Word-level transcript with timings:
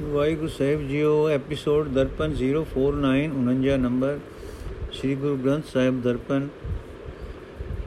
ਵਾਹਿਗੁਰੂ 0.00 0.48
ਸਾਹਿਬ 0.48 0.88
JIO, 0.88 1.28
episode 1.28 1.88
Darpan 1.88 2.34
049 2.34 3.28
49 3.28 3.76
number, 3.76 4.18
Sri 4.92 5.14
Guru 5.14 5.36
Granth 5.36 5.64
Sahib 5.66 6.02
Darpan, 6.02 6.48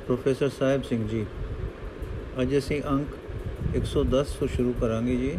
professor 0.05 0.49
Sahib 0.49 0.83
Singh 0.83 1.07
ji. 1.07 1.25
ਅੱਜ 2.41 2.57
ਅਸੀਂ 2.57 2.81
ਅੰਕ 2.89 3.07
110 3.75 4.35
ਤੋਂ 4.39 4.47
ਸ਼ੁਰੂ 4.47 4.73
ਕਰਾਂਗੇ 4.81 5.15
ਜੀ। 5.15 5.37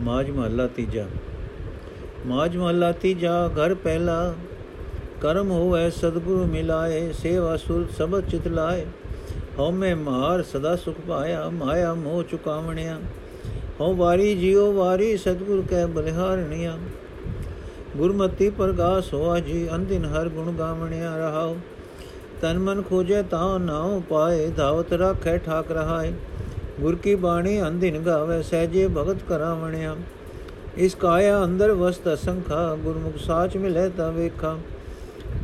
ਮਾਜ 0.00 0.30
ਮਹੱਲਾ 0.30 0.66
ਤੀਜਾ। 0.66 1.06
ਮਾਜ 2.26 2.56
ਮਹੱਲਾ 2.56 2.92
ਤੀਜਾ, 2.92 3.48
ਘਰ 3.48 3.74
ਪਹਿਲਾ, 3.74 4.34
ਕਰਮ 5.20 5.50
ਹੋਵੇ 5.50 5.90
ਸਤਿਗੁਰੂ 5.90 6.46
ਮਿਲਾਏ, 6.46 7.12
ਸੇਵਾ 7.12 7.56
ਸੁਰ 7.56 7.86
ਸਬਦ 7.98 8.28
ਚਿਤ 8.28 8.48
ਲਾਏ। 8.48 8.86
ਹਉਮੈ 9.58 9.94
ਮਾਰ 9.94 10.42
ਸਦਾ 10.42 10.76
ਸੁਖ 10.76 10.96
ਪਾਇਆ, 11.08 11.50
ਮਾਇਆ 11.50 11.94
ਮੋਹ 11.94 12.22
ਚੁਕਾਵਣਿਆ। 12.22 12.98
ਹਉ 13.80 13.94
ਵਾਰੀ 13.94 14.34
ਜਿਉ 14.34 14.72
ਵਾਰੀ 14.72 15.16
ਸਤਿਗੁਰ 15.16 15.62
ਕੈ 15.70 15.86
ਬਲਿਹਾਰਣਿਆ 15.86 16.78
ਗੁਰਮਤੀ 17.96 18.50
ਪ੍ਰਗਾਸ 18.50 19.12
ਹੋਆ 19.14 19.38
ਜੀ 19.40 19.68
ਅੰਦਿਨ 19.74 20.04
ਹਰ 20.04 20.28
ਗੁਣ 20.28 20.52
ਗਾਵਣਿਆ 20.52 21.16
ਰਹਾਉ। 21.16 21.56
ਤਨ 22.42 22.58
ਮਨ 22.58 22.82
ਖੋਜੈ 22.82 23.22
ਤਾ 23.22 23.58
ਨਾਉ 23.58 24.00
ਪਾਏ, 24.00 24.50
ਧਾਵਤ 24.50 24.92
ਰਾਖੈ 24.92 25.36
ਠਾਕ 25.38 25.70
ਰਹਾਏ 25.72 26.12
ਗੁਰ 26.80 26.94
ਕੀ 26.94 27.14
ਬਾਣੀ 27.14 27.60
ਅੰਦਿਨ 27.62 27.98
ਗਾਵੇ, 27.98 28.42
ਸਹਜੇ 28.42 28.88
ਭਗਤ 28.88 29.22
ਕਰਾਵਣਿਆ। 29.28 29.96
ਇਸ 30.76 30.94
ਕਾਇਆ 30.94 31.44
ਅੰਦਰ 31.44 31.72
ਵਸਤ 31.72 32.14
ਅਸੰਖਾ, 32.14 32.74
ਗੁਰਮੁਖ 32.74 33.16
ਸਾਚ 33.16 33.56
ਮਿਲੇ 33.56 33.88
ਤਾ 33.88 34.10
ਵੇਖਾ। 34.10 34.56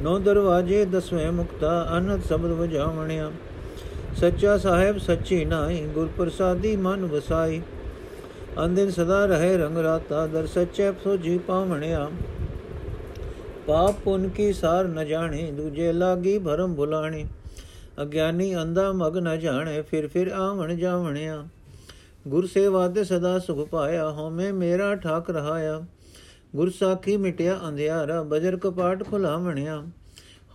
ਨੌ 0.02 0.18
ਦਰਵਾਜੇ 0.18 0.84
ਦਸਵੇਂ 0.84 1.32
ਮੁਕਤਾ 1.32 1.88
ਅਨੰਦ 1.98 2.22
ਸ਼ਬਦ 2.24 2.50
ਵਜਾਵਣਿਆ। 2.50 3.30
ਸੱਚਾ 4.16 4.58
ਸਾਹਿਬ 4.58 4.98
ਸੱਚੀ 4.98 5.44
ਨਾਈ 5.44 5.80
ਗੁਰ 5.80 6.08
ਪ੍ਰਸਾਦੀ 6.16 6.76
ਮਨ 6.76 7.06
ਵਸਾਈ। 7.06 7.62
ਅੰਦਿਨ 8.64 8.90
ਸਦਾ 8.90 9.26
ਰਹੇ 9.26 9.56
ਰੰਗ 9.56 9.78
ਰਾਤਾ, 9.78 10.26
ਦਰ 10.26 10.46
ਸੱਚੇ 10.46 10.92
ਸੋਜੀ 11.04 11.38
ਪਾਵਣਿਆ। 11.38 12.10
ਪਾਪ 13.66 13.94
ਪੁਨ 14.04 14.28
ਕੀ 14.28 14.52
ਸਾਰ 14.52 14.84
ਨ 14.84 15.06
ਜਾਣੇ, 15.06 15.50
ਦੂਜੇ 15.50 15.92
ਲਾਗੀ 15.92 16.38
ਭਰਮ 16.38 16.74
ਭੁਲਾਣੀ। 16.74 17.26
ਅਗਿਆਨੀ 18.02 18.56
ਅੰਦਾ 18.56 18.92
ਮਗ 18.92 19.18
ਨ 19.18 19.38
ਜਾਣੇ, 19.38 19.82
ਫਿਰ 19.82 20.08
ਫਿਰ 20.08 20.28
ਆਵਣ 20.28 20.76
ਜਾਵਣਿਆ। 20.76 21.48
ਗੁਰ 22.28 22.46
ਸੇਵਾ 22.46 22.88
ਤੇ 22.88 23.04
ਸਦਾ 23.04 23.38
ਸੁਖ 23.38 23.68
ਪਾਇਆ, 23.68 24.10
ਹਉਮੈ 24.10 24.52
ਮੇਰਾ 24.52 24.94
ਠਾਕ 24.94 25.30
ਰਹਾਇਆ। 25.30 25.82
ਗੁਰ 26.56 26.70
ਸਾਖੀ 26.70 27.16
ਮਿਟਿਆ 27.16 27.60
ਅੰਧਿਆਰਾ, 27.68 28.22
ਬਜਰ 28.22 28.56
ਕਪਾਟ 28.56 29.10
ਖੁਲਾਵਣਿਆ। 29.10 29.82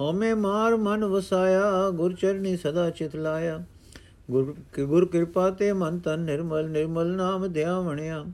ਹਉਮੈ 0.01 0.35
ਮਾਰ 0.35 0.75
ਮਨ 0.75 1.05
ਵਸਾਇਆ, 1.05 1.89
ਗੁਰ 1.89 2.13
ਚਰਨੀ 2.13 2.57
ਸਦਾ 2.57 2.89
ਚਿਤ 2.89 3.15
ਲਾਇਆ। 3.15 3.63
ਗੁਰ 4.31 4.55
ਗੁਰ 4.83 5.05
ਕਿਰਪਾ 5.05 5.49
ਤੇ 5.49 5.73
ਮਨ 5.73 5.99
ਤਨ 5.99 6.19
ਨਿਰਮਲ 6.19 6.69
ਨਿਰਮਲ 6.69 7.07
ਨਾਮ 7.07 7.47
ਧਿਆਵਣਿਆ 7.47 8.25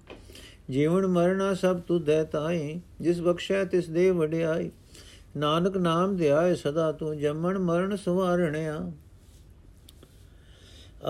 ਜੀਵਨ 0.69 1.07
ਮਰਨਾ 1.07 1.53
ਸਭ 1.53 1.79
ਤੁਧੈ 1.79 2.23
ਤਾਈ 2.23 2.81
ਜਿਸ 3.01 3.21
ਬਖਸ਼ੈ 3.21 3.65
ਤਿਸ 3.65 3.89
ਦੇ 3.89 4.11
ਵਡਿਆਈ। 4.11 4.71
ਨਾਨਕ 5.37 5.77
ਨਾਮ 5.77 6.15
ਧਿਆਏ 6.17 6.55
ਸਦਾ 6.55 6.91
ਤੂੰ, 6.91 7.17
ਜੰਮਣ 7.17 7.59
ਮਰਨ 7.59 7.95
ਸਵਾਰਣਿਆ। 7.95 8.91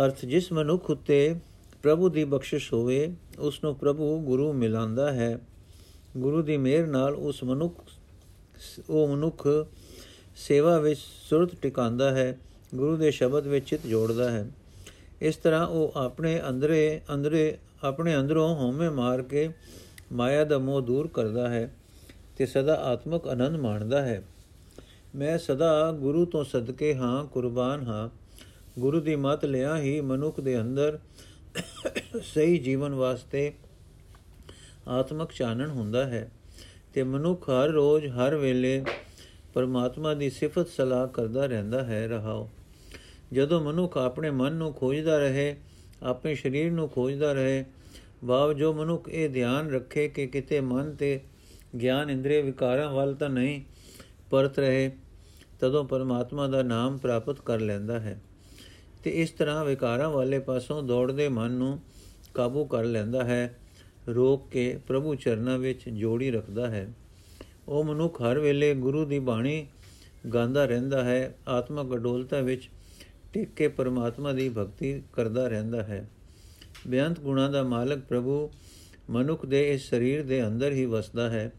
ਅਰਥ, 0.05 0.25
ਜਿਸ 0.25 0.51
ਮਨੁੱਖ 0.51 0.89
ਉਤੇ 0.89 1.35
ਪ੍ਰਭੂ 1.83 2.09
ਦੀ 2.09 2.23
ਬਖਸ਼ਿਸ਼ 2.23 2.73
ਹੋਵੇ 2.73 3.15
ਉਸ 3.39 3.63
ਨੂੰ 3.63 3.75
ਪ੍ਰਭੂ 3.75 4.19
ਗੁਰੂ 4.19 4.53
ਮਿਲਾਂਦਾ 4.53 5.11
ਹੈ। 5.11 5.39
ਗੁਰੂ 6.17 6.41
ਦੀ 6.41 6.57
ਮਿਹਰ 6.57 6.87
ਨਾਲ 6.87 7.15
ਉਸ 7.15 7.43
ਮਨੁੱਖ, 7.43 7.83
ਉਹ 8.89 9.07
ਮਨੁੱਖ 9.07 9.47
ਸੇਵਾ 10.35 10.79
ਵਿੱਚ 10.79 10.99
ਸੁਰਤ 10.99 11.55
ਟਿਕਾਉਂਦਾ 11.61 12.11
ਹੈ, 12.11 12.39
ਗੁਰੂ 12.75 12.97
ਦੇ 12.97 13.11
ਸ਼ਬਦ 13.11 13.47
ਵਿੱਚ 13.47 13.69
ਚਿਤ 13.69 13.87
ਜੋੜਦਾ 13.87 14.31
ਹੈ। 14.31 14.47
ਇਸ 15.23 15.35
ਤਰ੍ਹਾਂ 15.35 15.67
ਉਹ 15.67 15.93
ਆਪਣੇ 15.95 16.41
ਅੰਦਰੇ 16.49 17.01
ਅੰਦਰੇ, 17.13 17.57
ਆਪਣੇ 17.83 18.15
ਅੰਦਰੋਂ 18.15 18.55
ਹਉਮੈ 18.55 18.89
ਮਾਰ 18.89 19.21
ਕੇ 19.21 19.49
ਮਾਇਆ 20.11 20.43
ਦਾ 20.43 20.57
ਮੋਹ 20.57 20.81
ਦੂਰ 20.81 21.07
ਕਰਦਾ 21.07 21.49
ਹੈ 21.49 21.75
ਤੇ 22.37 22.45
ਸਦਾ 22.45 22.75
ਆਤਮਿਕ 22.75 23.27
ਆਨੰਦ 23.27 23.55
ਮਾਣਦਾ 23.55 24.01
ਹੈ। 24.01 24.23
ਮੈਂ 25.15 25.37
ਸਦਾ 25.37 25.91
ਗੁਰੂ 25.91 26.25
ਤੋਂ 26.25 26.43
ਸਦਕੇ 26.43 26.95
ਹਾਂ, 26.95 27.25
ਕੁਰਬਾਨ 27.25 27.83
ਹਾਂ। 27.83 28.09
ਗੁਰੂ 28.79 28.99
ਦੀ 28.99 29.15
ਮਤ 29.15 29.45
ਲਿਆ 29.45 29.77
ਹੀ 29.77 30.01
ਮਨੁੱਖ 30.01 30.39
ਦੇ 30.39 30.61
ਅੰਦਰ 30.61 30.99
ਸਹੀ 32.23 32.57
ਜੀਵਨ 32.57 32.93
ਵਾਸਤੇ 32.93 33.53
ਆਤਮਿਕ 34.87 35.29
ਚਾਨਣ 35.31 35.69
ਹੁੰਦਾ 35.69 36.05
ਹੈ 36.05 36.31
ਤੇ 36.93 37.03
ਮਨੁੱਖ 37.03 37.49
ਹਰ 37.49 37.69
ਰੋਜ਼, 37.69 38.07
ਹਰ 38.07 38.35
ਵੇਲੇ 38.35 38.85
ਪਰਮਾਤਮਾ 39.53 40.13
ਦੀ 40.13 40.29
ਸਿਫਤ 40.29 40.67
ਸਲਾਹ 40.67 41.07
ਕਰਦਾ 41.07 41.45
ਰਹਿੰਦਾ 41.45 41.83
ਹੈ। 41.83 42.07
ਰਹਾਓ। 42.07 42.49
ਜਦੋਂ 43.33 43.61
ਮਨੁੱਖ 43.61 43.97
ਆਪਣੇ 43.97 44.29
ਮਨ 44.31 44.53
ਨੂੰ 44.53 44.73
ਖੋਜਦਾ 44.73 45.17
ਰਹੇ, 45.17 45.55
ਆਪਣੇ 46.03 46.35
ਸਰੀਰ 46.35 46.71
ਨੂੰ 46.71 46.89
ਖੋਜਦਾ 46.89 47.33
ਰਹੇ 47.33 47.65
ਭਾਵ 48.27 48.53
ਜੋ 48.53 48.73
ਮਨੁੱਖ 48.73 49.09
ਇਹ 49.09 49.29
ਧਿਆਨ 49.29 49.71
ਰੱਖੇ 49.71 50.07
ਕਿ 50.07 50.27
ਕਿਤੇ 50.27 50.59
ਮਨ 50.61 50.95
ਤੇ 50.95 51.19
ਗਿਆਨ 51.81 52.09
ਇੰਦਰੀ 52.09 52.41
ਵਿਕਾਰਾਂ 52.41 52.91
ਵੱਲ 52.91 53.13
ਤਾਂ 53.13 53.29
ਨਹੀਂ 53.29 53.61
ਪਰਤ 54.29 54.59
ਰਹੇ, 54.59 54.91
ਤਦੋਂ 55.59 55.83
ਪਰਮਾਤਮਾ 55.83 56.47
ਦਾ 56.47 56.63
ਨਾਮ 56.63 56.97
ਪ੍ਰਾਪਤ 56.97 57.41
ਕਰ 57.41 57.59
ਲੈਂਦਾ 57.59 57.99
ਹੈ 57.99 58.19
ਤੇ 59.03 59.11
ਇਸ 59.11 59.29
ਤਰ੍ਹਾਂ 59.29 59.65
ਵਿਕਾਰਾਂ 59.65 60.09
ਵਾਲੇ 60.09 60.39
ਪਾਸੋਂ 60.39 60.83
ਦੌੜਦੇ 60.83 61.29
ਮਨ 61.29 61.51
ਨੂੰ 61.51 61.79
ਕਾਬੂ 62.33 62.65
ਕਰ 62.65 62.83
ਲੈਂਦਾ 62.83 63.23
ਹੈ, 63.23 63.59
ਰੋਕ 64.09 64.49
ਕੇ 64.49 64.79
ਪ੍ਰਭੂ 64.87 65.15
ਚਰਨਾਂ 65.15 65.57
ਵਿੱਚ 65.57 65.89
ਜੋੜੀ 65.89 66.31
ਰੱਖਦਾ 66.31 66.69
ਹੈ। 66.69 66.87
ਉਹ 67.67 67.83
ਮਨੁੱਖ 67.83 68.21
ਹਰ 68.21 68.39
ਵੇਲੇ 68.39 68.73
ਗੁਰੂ 68.75 69.05
ਦੀ 69.05 69.19
ਬਾਣੀ 69.19 69.67
ਗਾਉਂਦਾ 70.33 70.65
ਰਹਿੰਦਾ 70.65 71.03
ਹੈ, 71.03 71.35
ਆਤਮਕ 71.47 71.95
ਅਡੋਲਤਾ 71.95 72.41
ਵਿੱਚ 72.41 72.69
ਟਿਕ 73.33 73.53
ਕੇ 73.55 73.67
ਪਰਮਾਤਮਾ 73.67 74.31
ਦੀ 74.31 74.49
ਭਗਤੀ 74.49 75.01
ਕਰਦਾ 75.13 75.47
ਰਹਿੰਦਾ 75.47 75.83
ਹੈ। 75.83 76.09
ਬੇਅੰਤ 76.87 77.19
ਗੁਣਾ 77.19 77.47
ਦਾ 77.47 77.63
ਮਾਲਕ 77.63 77.99
ਪ੍ਰਭੂ 77.99 78.51
ਮਨੁੱਖ 79.09 79.45
ਦੇ 79.45 79.73
ਇਸ 79.73 79.89
ਸਰੀਰ 79.89 80.23
ਦੇ 80.23 80.45
ਅੰਦਰ 80.47 80.71
ਹੀ 80.71 80.85
ਵਸਦਾ 80.85 81.29
ਹੈ। 81.29 81.51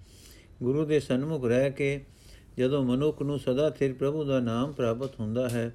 ਗੁਰੂ 0.62 0.84
ਦੇ 0.84 1.00
ਸਨਮੁਖ 1.00 1.44
ਰਹਿ 1.44 1.70
ਕੇ 1.70 2.04
ਜਦੋਂ 2.58 2.84
ਮਨੁੱਖ 2.84 3.22
ਨੂੰ 3.22 3.38
ਸਦਾ 3.38 3.70
ਥਿਰ 3.70 3.92
ਪ੍ਰਭੂ 3.92 4.24
ਦਾ 4.24 4.40
ਨਾਮ 4.40 4.72
ਪ੍ਰਾਪਤ 4.72 5.20
ਹੁੰਦਾ 5.20 5.48
ਹੈ, 5.48 5.72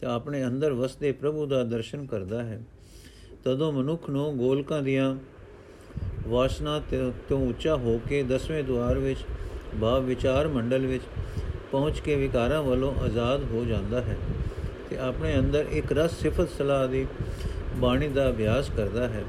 ਤੇ 0.00 0.06
ਆਪਣੇ 0.06 0.44
ਅੰਦਰ 0.44 0.72
ਵਸਦੇ 0.72 1.12
ਪ੍ਰਭੂ 1.12 1.46
ਦਾ 1.46 1.62
ਦਰਸ਼ਨ 1.64 2.06
ਕਰਦਾ 2.06 2.42
ਹੈ। 2.42 2.62
ਤਦੋਂ 3.44 3.72
ਮਨੁੱਖ 3.72 4.10
ਨੂੰ 4.10 4.36
ਗੋਲਕਾਂ 4.36 4.82
ਦੀਆਂ 4.82 5.16
ਵਾਸਨਾ 6.28 6.82
ਤੋਂ 7.28 7.48
ਉੱਚਾ 7.48 7.76
ਹੋ 7.76 8.00
ਕੇ 8.08 8.22
ਦਸਵੇਂ 8.22 8.64
ਦੁਆਰ 8.64 8.98
ਵਿੱਚ 8.98 9.20
ਭਾਵ 9.80 10.04
ਵਿਚਾਰ 10.04 10.48
ਮੰਡਲ 10.48 10.86
ਵਿੱਚ 10.86 11.02
ਪਹੁੰਚ 11.72 12.00
ਕੇ 12.00 12.16
ਵਿਕਾਰਾਂ 12.16 12.62
ਵੱਲੋਂ 12.62 12.94
ਆਜ਼ਾਦ 12.94 13.44
ਹੋ 13.44 13.64
ਜਾਂਦਾ 13.64 14.00
ਹੈ। 14.02 14.16
ਤੇ 14.94 15.00
ਆਪਣੇ 15.00 15.38
ਅੰਦਰ 15.38 15.66
ਇੱਕ 15.70 15.86
ਰਸ 15.92 16.10
ਸਿਫਤ 16.20 16.48
ਸਲਾਹ 16.58 16.88
ਦੀ 16.88 17.06
ਬਾਣੀ 17.76 18.08
ਦਾ 18.08 18.30
ਅਭਿਆਸ 18.30 18.70
ਕਰਦਾ 18.76 19.08
ਹੈ। 19.08 19.24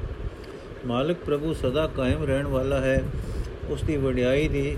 ਮਾਲਕ 0.85 1.17
ਪ੍ਰਭੂ 1.25 1.53
ਸਦਾ 1.53 1.87
ਕਾਇਮ 1.87 2.23
ਰਹਿਣ 2.23 2.47
ਵਾਲਾ 2.47 2.79
ਹੈ। 2.79 3.03
ਉਸ 3.69 3.83
ਦੀ 3.83 3.97
ਵਡਿਆਈ 3.97 4.47
ਦੀ, 4.47 4.77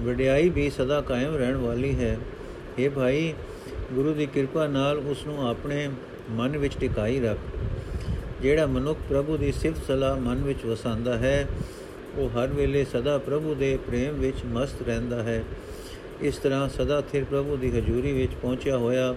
ਵਡਿਆਈ 0.00 0.48
ਵੀ 0.48 0.70
ਸਦਾ 0.70 1.00
ਕਾਇਮ 1.00 1.36
ਰਹਿਣ 1.36 1.56
ਵਾਲੀ 1.56 1.98
ਹੈ। 1.98 2.16
ਇਹ 2.78 2.90
ਭਾਈ, 2.90 3.34
ਗੁਰੂ 3.92 4.14
ਦੀ 4.14 4.26
ਕਿਰਪਾ 4.26 4.66
ਨਾਲ 4.66 4.98
ਉਸ 4.98 5.26
ਨੂੰ 5.26 5.48
ਆਪਣੇ 5.48 5.90
ਮਨ 6.30 6.58
ਵਿੱਚ 6.58 6.78
ਟਿਕਾਈ 6.78 7.20
ਰੱਖ। 7.20 7.38
ਜਿਹੜਾ 8.42 8.66
ਮਨੁੱਖ 8.66 8.98
ਪ੍ਰਭੂ 9.08 9.36
ਦੀ 9.36 9.52
ਸਿਫਤ 9.52 9.86
ਸਲਾਹ 9.86 10.16
ਮਨ 10.16 10.42
ਵਿੱਚ 10.42 10.64
ਵਸਾਉਂਦਾ 10.66 11.18
ਹੈ, 11.18 11.46
ਉਹ 12.16 12.28
ਹਰ 12.28 12.48
ਵੇਲੇ 12.48 12.84
ਸਦਾ 12.84 13.18
ਪ੍ਰਭੂ 13.18 13.54
ਦੇ 13.54 13.76
ਪ੍ਰੇਮ 13.76 14.14
ਵਿੱਚ 14.14 14.36
ਮਸਤ 14.46 14.82
ਰਹਿੰਦਾ 14.82 15.22
ਹੈ। 15.22 15.44
ਇਸ 16.22 16.36
ਤਰ੍ਹਾਂ 16.36 16.68
ਸਦਾ 16.68 17.00
ਥਿਰ 17.12 17.24
ਪ੍ਰਭੂ 17.24 17.56
ਦੀ 17.56 17.70
ਹਜ਼ੂਰੀ 17.70 18.12
ਵਿੱਚ 18.12 18.32
ਪਹੁੰਚਿਆ 18.42 18.76
ਹੋਇਆ 18.76 19.14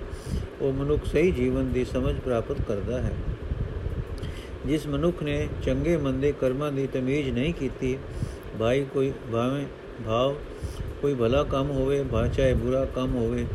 ਉਹ 0.61 0.73
ਮਨੁੱਖ 0.73 1.05
ਸਹੀ 1.05 1.31
ਜੀਵਨ 1.31 1.71
ਦੀ 1.71 1.85
ਸਮਝ 1.85 2.15
ਪ੍ਰਾਪਤ 2.19 2.61
ਕਰਦਾ 2.67 3.01
ਹੈ। 3.01 3.11
ਜਿਸ 4.65 4.87
ਮਨੁੱਖ 4.87 5.23
ਨੇ 5.23 5.47
ਚੰਗੇ 5.63 5.97
ਮੰਦੇ 5.97 6.31
ਕਰਮਾਂ 6.41 6.71
ਦੀ 6.71 6.87
ਤਮੀਜ਼ 6.93 7.29
ਨਹੀਂ 7.29 7.53
ਕੀਤੀ, 7.53 7.97
ਭਾਈ 8.59 8.85
ਕੋਈ 8.93 9.11
ਭਾਵੇਂ 9.31 9.65
ਭਾਵ 10.05 10.35
ਕੋਈ 11.01 11.13
ਭਲਾ 11.13 11.43
ਕੰਮ 11.43 11.71
ਹੋਵੇ 11.71 12.03
ਚਾਹੇ 12.35 12.53
ਬੁਰਾ 12.53 12.83
ਕੰਮ 12.85 13.15
ਹੋਵੇ, 13.15 13.45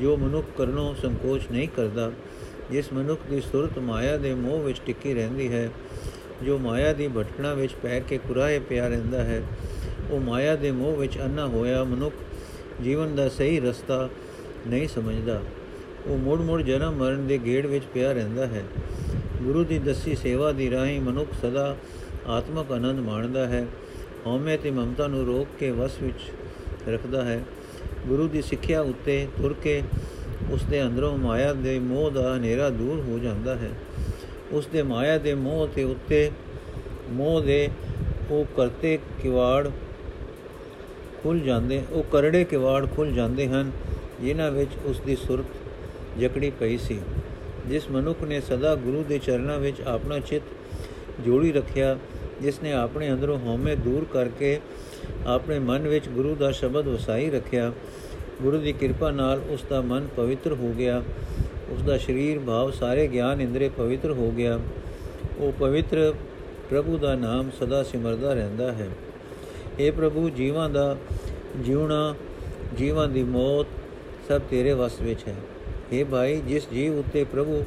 ਜੋ 0.00 0.16
ਮਨੁੱਖ 0.16 0.46
ਕਰਨੋਂ 0.58 0.94
ਸੰਕੋਚ 0.94 1.42
ਨਹੀਂ 1.52 1.68
ਕਰਦਾ, 1.68 2.10
ਜਿਸ 2.70 2.92
ਮਨੁੱਖ 2.92 3.20
ਦੀ 3.30 3.40
ਸੁਰਤ 3.40 3.78
ਮਾਇਆ 3.78 4.16
ਦੇ 4.16 4.34
ਮੋਹ 4.34 4.62
ਵਿੱਚ 4.62 4.80
ਟਿੱਕੀ 4.86 5.14
ਰਹਿੰਦੀ 5.14 5.52
ਹੈ, 5.52 5.68
ਜੋ 6.42 6.58
ਮਾਇਆ 6.58 6.92
ਦੀ 6.92 7.08
ਭਟਕਣਾ 7.08 7.54
ਵਿੱਚ 7.54 7.74
ਪੈ 7.82 7.98
ਕੇ 8.00 8.18
ਕੁਰਾਏ 8.18 8.58
ਪਿਆ 8.58 8.88
ਰਹਿੰਦਾ 8.88 9.22
ਹੈ, 9.24 9.42
ਉਹ 10.10 10.20
ਮਾਇਆ 10.20 10.56
ਦੇ 10.56 10.70
ਮੋਹ 10.72 10.96
ਵਿੱਚ 10.96 11.18
ਅੰਨਾ 11.18 11.46
ਹੋਇਆ 11.46 11.82
ਮਨੁੱਖ 11.84 12.14
ਜੀਵਨ 12.84 13.16
ਦਾ 13.16 13.28
ਸਹੀ 13.28 13.60
ਰਸਤਾ 13.60 14.08
ਨਹੀਂ 14.66 14.88
ਸਮਝਦਾ। 14.88 15.40
ਉਹ 16.06 16.18
ਮੁੜ-ਮੁੜ 16.18 16.62
ਜਨਮ 16.62 16.92
ਮਰਨ 16.92 17.26
ਦੇ 17.26 17.38
ਗੇੜ 17.38 17.66
ਵਿੱਚ 17.66 17.84
ਪਿਆ 17.94 18.12
ਰਹਿੰਦਾ 18.12 18.46
ਹੈ। 18.46 18.64
ਗੁਰੂ 19.42 19.64
ਦੀ 19.64 19.78
ਦੱਸੀ 19.78 20.16
ਸੇਵਾ 20.16 20.52
ਦੀ 20.52 20.70
ਰਾਹੀਂ 20.70 21.00
ਮਨੁੱਖ 21.00 21.46
ਸਦਾ 21.46 21.76
ਆਤਮਕ 22.26 22.72
ਆਨੰਦ 22.72 22.98
ਮਾਣਦਾ 22.98 23.46
ਹੈ। 23.46 23.66
ਹਉਮੈ 24.26 24.56
ਤੇ 24.56 24.70
ਮਮਤਾ 24.70 25.06
ਨੂੰ 25.06 25.26
ਰੋਕ 25.26 25.48
ਕੇ 25.58 25.70
ਵਸ 25.70 25.92
ਵਿੱਚ 26.02 26.18
ਰੱਖਦਾ 26.88 27.24
ਹੈ। 27.24 27.44
ਗੁਰੂ 28.06 28.28
ਦੀ 28.28 28.42
ਸਿੱਖਿਆ 28.42 28.80
ਉੱਤੇ 28.80 29.28
ਤੁਰ 29.36 29.54
ਕੇ 29.62 29.82
ਉਸ 30.50 30.64
ਦੇ 30.64 30.82
ਅੰਦਰੋਂ 30.82 31.18
ਮਾਇਆ 31.18 31.52
ਦੇ 31.52 31.78
ਮੋਹ 31.78 32.10
ਦਾ 32.10 32.36
ਹਨੇਰਾ 32.36 32.70
ਦੂਰ 32.70 33.10
ਹੋ 33.10 33.18
ਜਾਂਦਾ 33.18 33.54
ਹੈ। 33.54 33.70
ਉਸ 34.52 34.66
ਦੇ 34.66 34.82
ਮਾਇਆ 34.82 35.18
ਦੇ 35.18 35.34
ਮੋਹ 35.34 35.68
ਤੇ 35.74 35.84
ਉੱਤੇ 35.84 36.30
ਮੋਹ 37.10 37.40
ਦੇ 37.40 37.68
ਉਹ 38.30 38.44
ਕਰਤੇ 38.56 38.98
ਕਿਵਾੜ 39.22 39.70
ਖੁੱਲ 41.22 41.40
ਜਾਂਦੇ, 41.40 41.82
ਉਹ 41.92 42.02
ਕਰੜੇ 42.02 42.44
ਕਿਵਾੜ 42.44 42.86
ਖੁੱਲ 42.96 43.12
ਜਾਂਦੇ 43.12 43.48
ਹਨ, 43.48 43.70
ਜਿਨ੍ਹਾਂ 44.20 44.50
ਵਿੱਚ 44.50 44.70
ਉਸ 44.84 45.00
ਦੀ 45.00 45.16
ਸੁਰਤ 45.16 45.44
ਜਕੜੀ 46.20 46.50
ਪਈ 46.50 46.78
ਸੀ। 46.78 46.98
ਜਿਸ 47.66 47.90
ਮਨੁੱਖ 47.90 48.22
ਨੇ 48.22 48.40
ਸਦਾ 48.40 48.74
ਗੁਰੂ 48.74 49.04
ਦੇ 49.08 49.18
ਚਰਨਾਂ 49.18 49.58
ਵਿੱਚ 49.58 49.80
ਆਪਣਾ 49.80 50.18
ਚਿੱਤ 50.18 50.42
ਜੋੜੀ 51.20 51.52
ਰੱਖਿਆ, 51.52 51.98
ਜਿਸ 52.42 52.62
ਨੇ 52.62 52.72
ਆਪਣੇ 52.72 53.12
ਅੰਦਰੋਂ 53.12 53.38
ਹਉਮੈ 53.38 53.74
ਦੂਰ 53.74 54.06
ਕਰਕੇ 54.12 54.60
ਆਪਣੇ 55.26 55.58
ਮਨ 55.58 55.88
ਵਿੱਚ 55.88 56.08
ਗੁਰੂ 56.08 56.34
ਦਾ 56.34 56.50
ਸ਼ਬਦ 56.50 56.88
ਵਸਾਈ 56.88 57.30
ਰੱਖਿਆ। 57.30 57.72
ਗੁਰੂ 58.42 58.58
ਦੀ 58.58 58.72
ਕਿਰਪਾ 58.72 59.10
ਨਾਲ 59.10 59.40
ਉਸ 59.48 59.64
ਦਾ 59.70 59.80
ਮਨ 59.80 60.08
ਪਵਿੱਤਰ 60.16 60.52
ਹੋ 60.52 60.74
ਗਿਆ। 60.78 61.02
ਉਸ 61.70 61.82
ਦਾ 61.82 61.98
ਸਰੀਰ 61.98 62.38
ਭਾਵ 62.38 62.70
ਸਾਰੇ 62.70 63.08
ਗਿਆਨ 63.08 63.40
ਇੰਦਰੇ 63.40 63.68
ਪਵਿੱਤਰ 63.68 64.10
ਹੋ 64.10 64.30
ਗਿਆ। 64.30 64.60
ਉਹ 65.38 65.52
ਪਵਿੱਤਰ 65.52 66.14
ਪ੍ਰਭੂ 66.70 66.98
ਦਾ 66.98 67.14
ਨਾਮ 67.14 67.50
ਸਦਾ 67.60 67.82
ਸਿਮਰਦਾ 67.82 68.34
ਰਹਿੰਦਾ 68.34 68.72
ਹੈ। 68.72 68.88
हे 69.80 69.92
ਪ੍ਰਭੂ, 69.92 70.28
ਜੀਵਾਂ 70.30 70.68
ਦਾ 70.70 70.96
ਜਿਉਣਾ, 71.56 72.14
ਜੀਵਾਂ 72.78 73.08
ਦੀ 73.08 73.22
ਮੌਤ 73.22 73.66
ਸਭ 74.28 74.40
ਤੇਰੇ 74.50 74.72
ਵਸ 74.72 75.00
ਵਿੱਚ 75.00 75.28
ਹੈ। 75.28 75.34
हे 75.92 76.06
ਭਾਈ, 76.06 76.40
ਜਿਸ 76.40 76.68
ਜੀਵ 76.72 76.98
ਉੱਤੇ 76.98 77.24
ਪ੍ਰਭੂ 77.24 77.64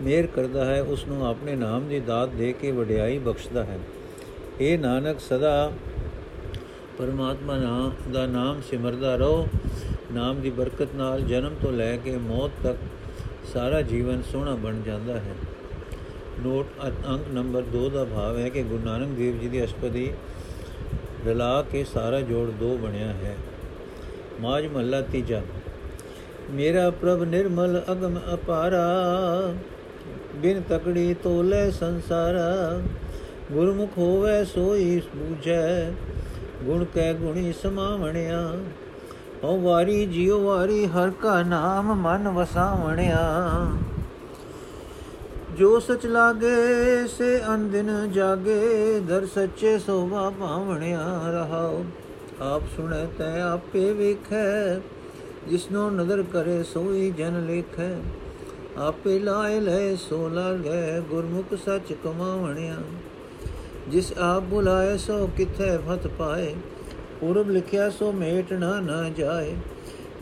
ਮਿਹਰ 0.00 0.26
ਕਰਦਾ 0.26 0.64
ਹੈ 0.64 0.82
ਉਸ 0.82 1.06
ਨੂੰ 1.06 1.26
ਆਪਣੇ 1.26 1.56
ਨਾਮ 1.56 1.88
ਦੀ 1.88 2.00
ਦਾਤ 2.00 2.28
ਦੇ 2.28 2.52
ਕੇ 2.52 2.70
ਵਡਿਆਈ 2.70 3.18
ਬਖਸ਼ਦਾ 3.18 3.64
ਹੈ। 3.64 3.78
हे 4.60 4.80
ਨਾਨਕ, 4.80 5.20
ਸਦਾ 5.20 5.72
ਪਰਮਾਤਮਾ 6.98 7.56
ਨਾਮ 7.56 7.92
ਦਾ 8.12 8.26
ਨਾਮ 8.26 8.60
ਸਿਮਰਦਾ 8.70 9.16
ਰਹੋ। 9.16 9.48
ਨਾਮ 10.12 10.40
ਦੀ 10.40 10.50
ਬਰਕਤ 10.50 10.88
ਨਾਲ 10.94 11.20
ਜਨਮ 11.20 11.54
ਤੋਂ 11.62 11.72
ਲੈ 11.72 11.96
ਕੇ 11.96 12.16
ਮੌਤ 12.16 12.50
ਤੱਕ 12.62 12.78
ਸਾਰਾ 13.52 13.82
ਜੀਵਨ 13.82 14.22
ਸੋਹਣਾ 14.32 14.54
ਬਣ 14.54 14.82
ਜਾਂਦਾ 14.82 15.14
ਹੈ। 15.14 15.34
ਨੋਟ 16.40 16.66
ਅੰਕ 17.08 17.22
ਨੰਬਰ 17.32 17.62
2 17.72 17.88
ਦਾ 17.88 18.04
ਭਾਵ 18.04 18.38
ਹੈ 18.38 18.48
ਕਿ 18.48 18.62
ਗੁਰੂ 18.62 18.84
ਨਾਨਕ 18.84 19.08
ਦੇਵ 19.08 19.38
ਜੀ 19.38 19.48
ਦੀ 19.48 19.64
ਅਸ਼ਟਪਦੀ 19.64 20.10
ਰਲਾ 21.26 21.62
ਕੇ 21.62 21.84
ਸਾਰਾ 21.84 22.20
ਜੋੜ 22.20 22.48
2 22.60 22.76
ਬਣਿਆ 22.76 23.06
ਹੈ। 23.06 23.36
ਮਾਜ 24.40 24.66
ਮਹੱਲਾ 24.66 25.00
ਤੀਜਾ। 25.02 25.40
ਮੇਰਾ 26.50 26.90
ਪ੍ਰਭ 26.90 27.22
ਨਿਰਮਲ 27.22 27.82
ਅਗਮ 27.92 28.18
ਅਪਾਰਾ, 28.34 28.86
ਬਿਨ 30.36 30.62
ਤਕੜੀ 30.68 31.14
ਤੋਲੇ 31.14 31.70
ਸੰਸਾਰਾ। 31.70 32.80
ਗੁਰਮੁਖ 33.52 33.98
ਹੋਵੇ 33.98 34.44
ਸੋਈ 34.44 35.00
ਬੂਝੈ 35.16 35.90
ਗੁਣ 36.64 36.84
ਕੈ 36.84 37.12
ਗੁਣੀ 37.12 37.52
ਸਮਾਵਣਿਆ। 37.52 38.40
ਓ 39.44 39.56
ਵਾਰੀ 39.60 40.04
ਜਿਉ 40.06 40.42
ਵਾਰੀ 40.44 40.86
ਹਰ 40.86 41.10
ਕਾ 41.10 41.42
ਨਾਮ 41.42 41.94
ਮਨ 41.94 42.28
ਵਸਾਵਣਿਆ। 42.28 43.22
ਜੋ 45.62 45.80
ਸਚ 45.80 46.06
ਲਾਗੇ, 46.06 47.06
ਸੇ 47.06 47.40
ਅੰਦਿਨ 47.54 48.12
ਜਾਗੇ, 48.12 49.00
ਦਰ 49.00 49.26
ਸੱਚੇ 49.26 49.78
ਸੋਭਾ 49.78 50.30
ਭਾਵਣਿਆ 50.30 51.22
ਰਹਾਓ 51.30 51.84
ਆਪ 52.40 52.62
ਸੁਣੈ, 52.76 53.06
ਤੈ 53.18 53.40
ਆਪੇ 53.40 53.92
ਵੇਖੈ, 53.92 54.74
ਜਿਸਨੋ 55.48 55.90
ਨਦਰ 55.90 56.24
ਕਰੇ, 56.32 56.62
ਸੋਈ 56.62 57.10
ਜਨ 57.10 57.46
ਲੇਖੈ। 57.46 57.94
ਆਪੇ 58.78 59.18
ਲਾਇ 59.18 59.60
ਲੈ, 59.60 59.94
ਸੋ 59.94 60.28
ਲਾਗੈ, 60.28 61.00
ਗੁਰਮੁਖ 61.00 61.54
ਸੱਚ 61.64 61.92
ਕਮਾਵਣਿਆ। 61.92 62.76
ਜਿਸ 63.88 64.12
ਆਪ 64.18 64.42
ਬੁਲਾਏ, 64.42 64.98
ਸੋ 64.98 65.30
ਕਿਥੈ 65.36 65.78
ਫਤ 65.78 66.06
ਪਾਏ। 66.06 66.54
ਪੂਰਬ 67.20 67.50
ਲਿਖਿਆ, 67.50 67.90
ਸੋ 67.90 68.12
ਮੇਟ 68.12 68.52
ਨਾ 68.52 68.80
ਨਾ 68.80 69.08
ਜਾਏ। 69.08 69.56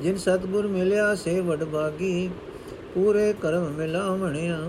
ਜਿਨ 0.01 0.17
ਸਤਗੁਰ 0.17 0.67
ਮਿਲਿਆ, 0.67 1.15
ਸੇ 1.15 1.41
ਵਡਭਾਗੀ 1.41 2.31
ਪੂਰੇ 2.95 3.35
ਕਰਮ 3.43 3.69
ਮਿਲਾਵਣਿਆ। 3.69 4.61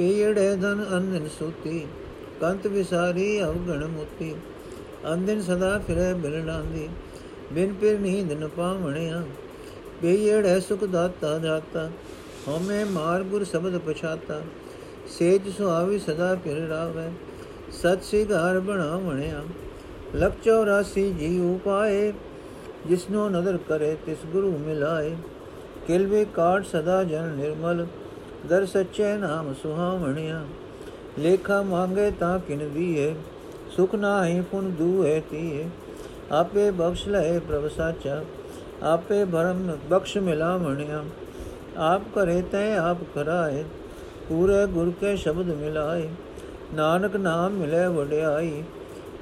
ਪੀੜੇ 0.00 0.56
ਧਨ 0.56 0.86
ਅੰਨਨ 0.92 1.28
ਸੁਤੀ, 1.38 1.86
ਕੰਤ 2.40 2.66
ਵਿਸਾਰੀ 2.66 3.44
ਅਵਗਣ 3.44 3.86
ਮੁਤੀ। 3.86 4.34
ਅੰਦਿਨ 5.12 5.42
ਸਦਾ 5.42 5.78
ਫਿਰੇ 5.78 6.14
ਮਿਲਣਾਂਦੀ 6.14 6.88
ਬਿਨ 7.52 7.74
ਪਿਰ 7.74 7.98
ਨੀਂਦ 7.98 8.32
ਨ 8.32 8.48
ਪਾਵਣਿਆ। 8.48 9.22
ਪੀੜੇ 10.02 10.60
ਸੁਖ 10.60 10.84
ਦਾਤਾ 10.84 11.38
ਜਾਤਾ 11.38 11.90
ਹਉਮੈ 12.48 12.84
ਮਾਰ 12.84 13.22
ਗੁਰ 13.22 13.44
ਸ਼ਬਦ 13.44 13.78
ਪਛਾਤਾ। 13.78 14.40
ਸੇਜ 15.08 15.48
ਸੁਆਵੀ 15.48 15.98
ਸਦਾ 15.98 16.34
ਫਿਰ 16.34 16.56
ਰਾਵੇ, 16.56 17.10
ਸਤ 17.72 18.02
ਸਿਗਾਰ 18.02 18.60
ਬਣਾਵਣਿਆ। 18.60 19.42
ਲਖ 20.16 20.32
84 20.42 21.12
ਜੀ 21.12 21.40
ਉਪਾਏ, 21.40 22.12
ਜਿਸਨੋ 22.86 23.28
ਨਦਰ 23.28 23.58
ਕਰੇ 23.68 23.96
ਤਿਸ 24.06 24.18
ਗੁਰੂ 24.26 24.58
ਮਿਲਾਏ। 24.58 25.16
ਕਿਲਵੇ 25.86 26.26
ਕਾਟ 26.34 26.64
ਸਦਾ 26.64 27.04
ਜਨ 27.04 27.28
ਨਿਰਮਲ 27.28 27.86
ਦਰ 28.48 28.66
ਸੱਚੇ 28.66 29.16
ਨਾਮ 29.16 29.54
ਸੁਹਾਵਣਿਆ। 29.62 30.44
ਲੇਖਾ 31.18 31.62
ਮੰਗੇ 31.62 32.10
ਤਾਂ 32.10 32.38
ਕਿਨ 32.38 32.68
ਦੀਏ, 32.74 33.14
ਸੁਖ 33.76 33.94
ਨਾਹੀ 33.94 34.40
ਪੁਨ 34.40 34.70
ਦੂਏ 34.70 35.20
ਤੀਏ। 35.20 35.68
ਆਪੇ 36.32 36.70
ਬਖਸ਼ 36.70 37.08
ਲਏ 37.08 37.38
ਪ੍ਰਭ 37.38 37.68
ਸਾਚਾ, 37.68 38.22
ਆਪੇ 38.82 39.24
ਭਰਮ 39.24 39.76
ਬਖਸ਼ 39.90 40.18
ਮਿਲਾਵਣਿਆ। 40.18 41.04
ਆਪ 41.76 42.02
ਕਰੇ 42.14 42.42
ਤੈ 42.42 42.76
ਆਪ 42.78 42.96
ਕਰਾਏ 43.14 43.64
ਪੂਰੇ 44.28 44.66
ਗੁਰ 44.66 44.92
ਕੇ 45.00 45.16
ਸ਼ਬਦ 45.16 45.46
ਮਿਲਾਏ। 45.46 46.08
ਨਾਨਕ 46.74 47.16
ਨਾਮ 47.16 47.52
ਮਿਲੇ 47.52 47.86
ਵਡਿਆਈ, 47.86 48.62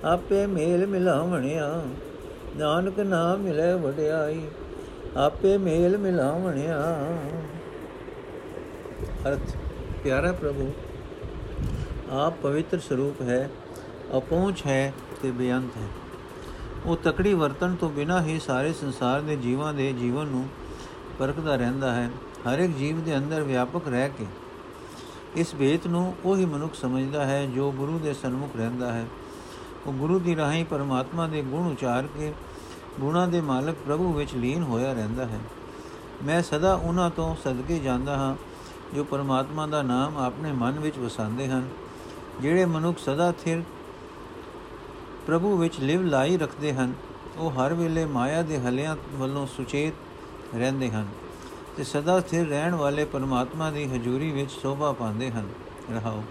ਆਪੇ 0.05 0.47
ਮੇਲ 0.47 0.87
ਮਿਲਾਵਣਿਆ। 0.87 1.82
ਨਾਨਕ 2.56 3.00
ਨਾਮ 3.00 3.38
ਮਿਲੇ 3.38 3.73
ਵਡਿਆਈ, 3.75 4.41
ਆਪੇ 5.17 5.56
ਮੇਲ 5.59 5.99
ਮਿਲਾਵਣਿਆ। 5.99 6.97
ਅਰਥ, 9.05 9.56
ਪਿਆਰਾ 10.05 10.33
ਪ੍ਰਭੂ, 10.33 10.73
ਆਪ 12.11 12.35
ਪਵਿੱਤਰ 12.43 12.79
ਸਰੂਪ 12.79 13.23
ਹੈ, 13.23 13.50
ਅਪਹੁੰਚ 14.17 14.67
ਹੈ 14.67 14.93
ਤੇ 15.23 15.31
ਬੇਅੰਤ 15.31 15.77
ਹੈ। 15.77 15.89
ਉਹ 16.87 16.97
ਤਕੜੀ 16.97 17.35
ਵਰਤਨ 17.35 17.75
ਤੋਂ 17.75 17.91
ਬਿਨਾ 17.91 18.23
ਹੀ 18.23 18.39
ਸਾਰੇ 18.39 18.73
ਸੰਸਾਰ 18.73 19.21
ਦੇ 19.21 19.37
ਜੀਵਾਂ 19.37 19.75
ਦੇ 19.75 19.93
ਜੀਵਨ 19.93 20.27
ਨੂੰ 20.27 20.49
ਪਰਖਦਾ 21.19 21.56
ਰਹਿੰਦਾ 21.56 21.95
ਹੈ 21.95 22.11
ਹਰ 22.49 22.59
ਇੱਕ 22.59 22.77
ਜੀਵ 22.77 23.00
ਦੇ 23.00 23.17
ਅੰਦਰ 23.17 23.43
ਵਿਆਪਕ 23.43 23.89
ਰਹਿ 23.89 24.09
ਕੇ। 24.09 24.27
ਇਸ 25.37 25.55
ਭੇਤ 25.55 25.87
ਨੂੰ 25.87 26.15
ਉਹੀ 26.25 26.45
ਮਨੁੱਖ 26.45 26.75
ਸਮਝਦਾ 26.75 27.27
ਹੈ 27.27 27.47
ਜੋ 27.47 27.73
ਗੁਰੂ 27.73 27.99
ਦੇ 27.99 28.15
ਸਨਮੁਖ 28.15 28.56
ਰਹਿੰਦਾ 28.56 28.93
ਹੈ। 28.93 29.05
ਉਹ 29.87 29.93
ਗੁਰੂ 29.93 30.19
ਦੀ 30.19 30.37
ਰਾਹੀਂ 30.37 30.65
ਪਰਮਾਤਮਾ 30.65 31.29
ਦੇ 31.29 31.43
ਗੁਣ 31.43 31.73
ਉਚਾਰ 31.73 32.06
ਕੇ 32.19 32.33
ਗੁਣਾ 33.00 33.27
ਦੇ 33.27 33.41
ਮਾਲਕ 33.41 33.75
ਪ੍ਰਭੂ 33.87 34.12
ਵਿੱਚ 34.12 34.35
ਲੀਨ 34.35 34.62
ਹੋਇਆ 34.62 34.93
ਰਹਿੰਦਾ 34.93 35.27
ਹੈ। 35.27 35.39
ਮੈਂ 36.25 36.43
ਸਦਾ 36.43 36.75
ਉਹਨਾਂ 36.75 37.11
ਤੋਂ 37.11 37.37
ਸਦਕੇ 37.45 37.79
ਜਾਂਦਾ 37.79 38.17
ਹਾਂ 38.17 38.37
ਜੋ 38.94 39.05
ਪਰਮਾਤਮਾ 39.05 39.67
ਦਾ 39.67 39.82
ਨਾਮ 39.82 40.17
ਆਪਣੇ 40.17 40.52
ਮਨ 40.52 40.79
ਵਿੱਚ 40.81 40.99
ਵਸਾਉਂਦੇ 40.99 41.49
ਹਨ, 41.49 41.69
ਜਿਹੜੇ 42.40 42.64
ਮਨੁੱਖ 42.64 42.99
ਸਦਾ 42.99 43.32
ਥਿਰ 43.32 43.62
ਪ੍ਰਭੂ 45.26 45.56
ਵਿੱਚ 45.56 45.81
ਲਿਵ 45.81 46.02
ਲਾਈ 46.02 46.37
ਰੱਖਦੇ 46.37 46.73
ਹਨ, 46.73 46.93
ਉਹ 47.37 47.50
ਹਰ 47.50 47.75
ਵੇਲੇ 47.75 48.05
ਮਾਇਆ 48.05 48.43
ਦੇ 48.43 48.58
ਹਲਿਆਂ 48.58 48.96
ਵੱਲੋਂ 49.12 49.46
ਸੁਚੇਤ 49.46 49.94
ਰਹਿੰਦੇ 50.55 50.90
ਹਨ 50.90 51.06
ਤੇ 51.76 51.85
ਸਦਾ 51.85 52.20
ਸਥਿਰ 52.20 52.46
ਰਹਿਣ 52.46 52.75
ਵਾਲੇ 52.75 53.05
ਪਰਮਾਤਮਾ 53.05 53.70
ਦੀ 53.70 53.85
ਹਜ਼ੂਰੀ 53.85 54.31
ਵਿੱਚ 54.31 54.50
ਸੋਭਾ 54.50 54.93
ਪਾਉਂਦੇ 54.93 55.31
ਹਨ। 55.31 55.49
ਰਹਾਓ। 55.93 56.23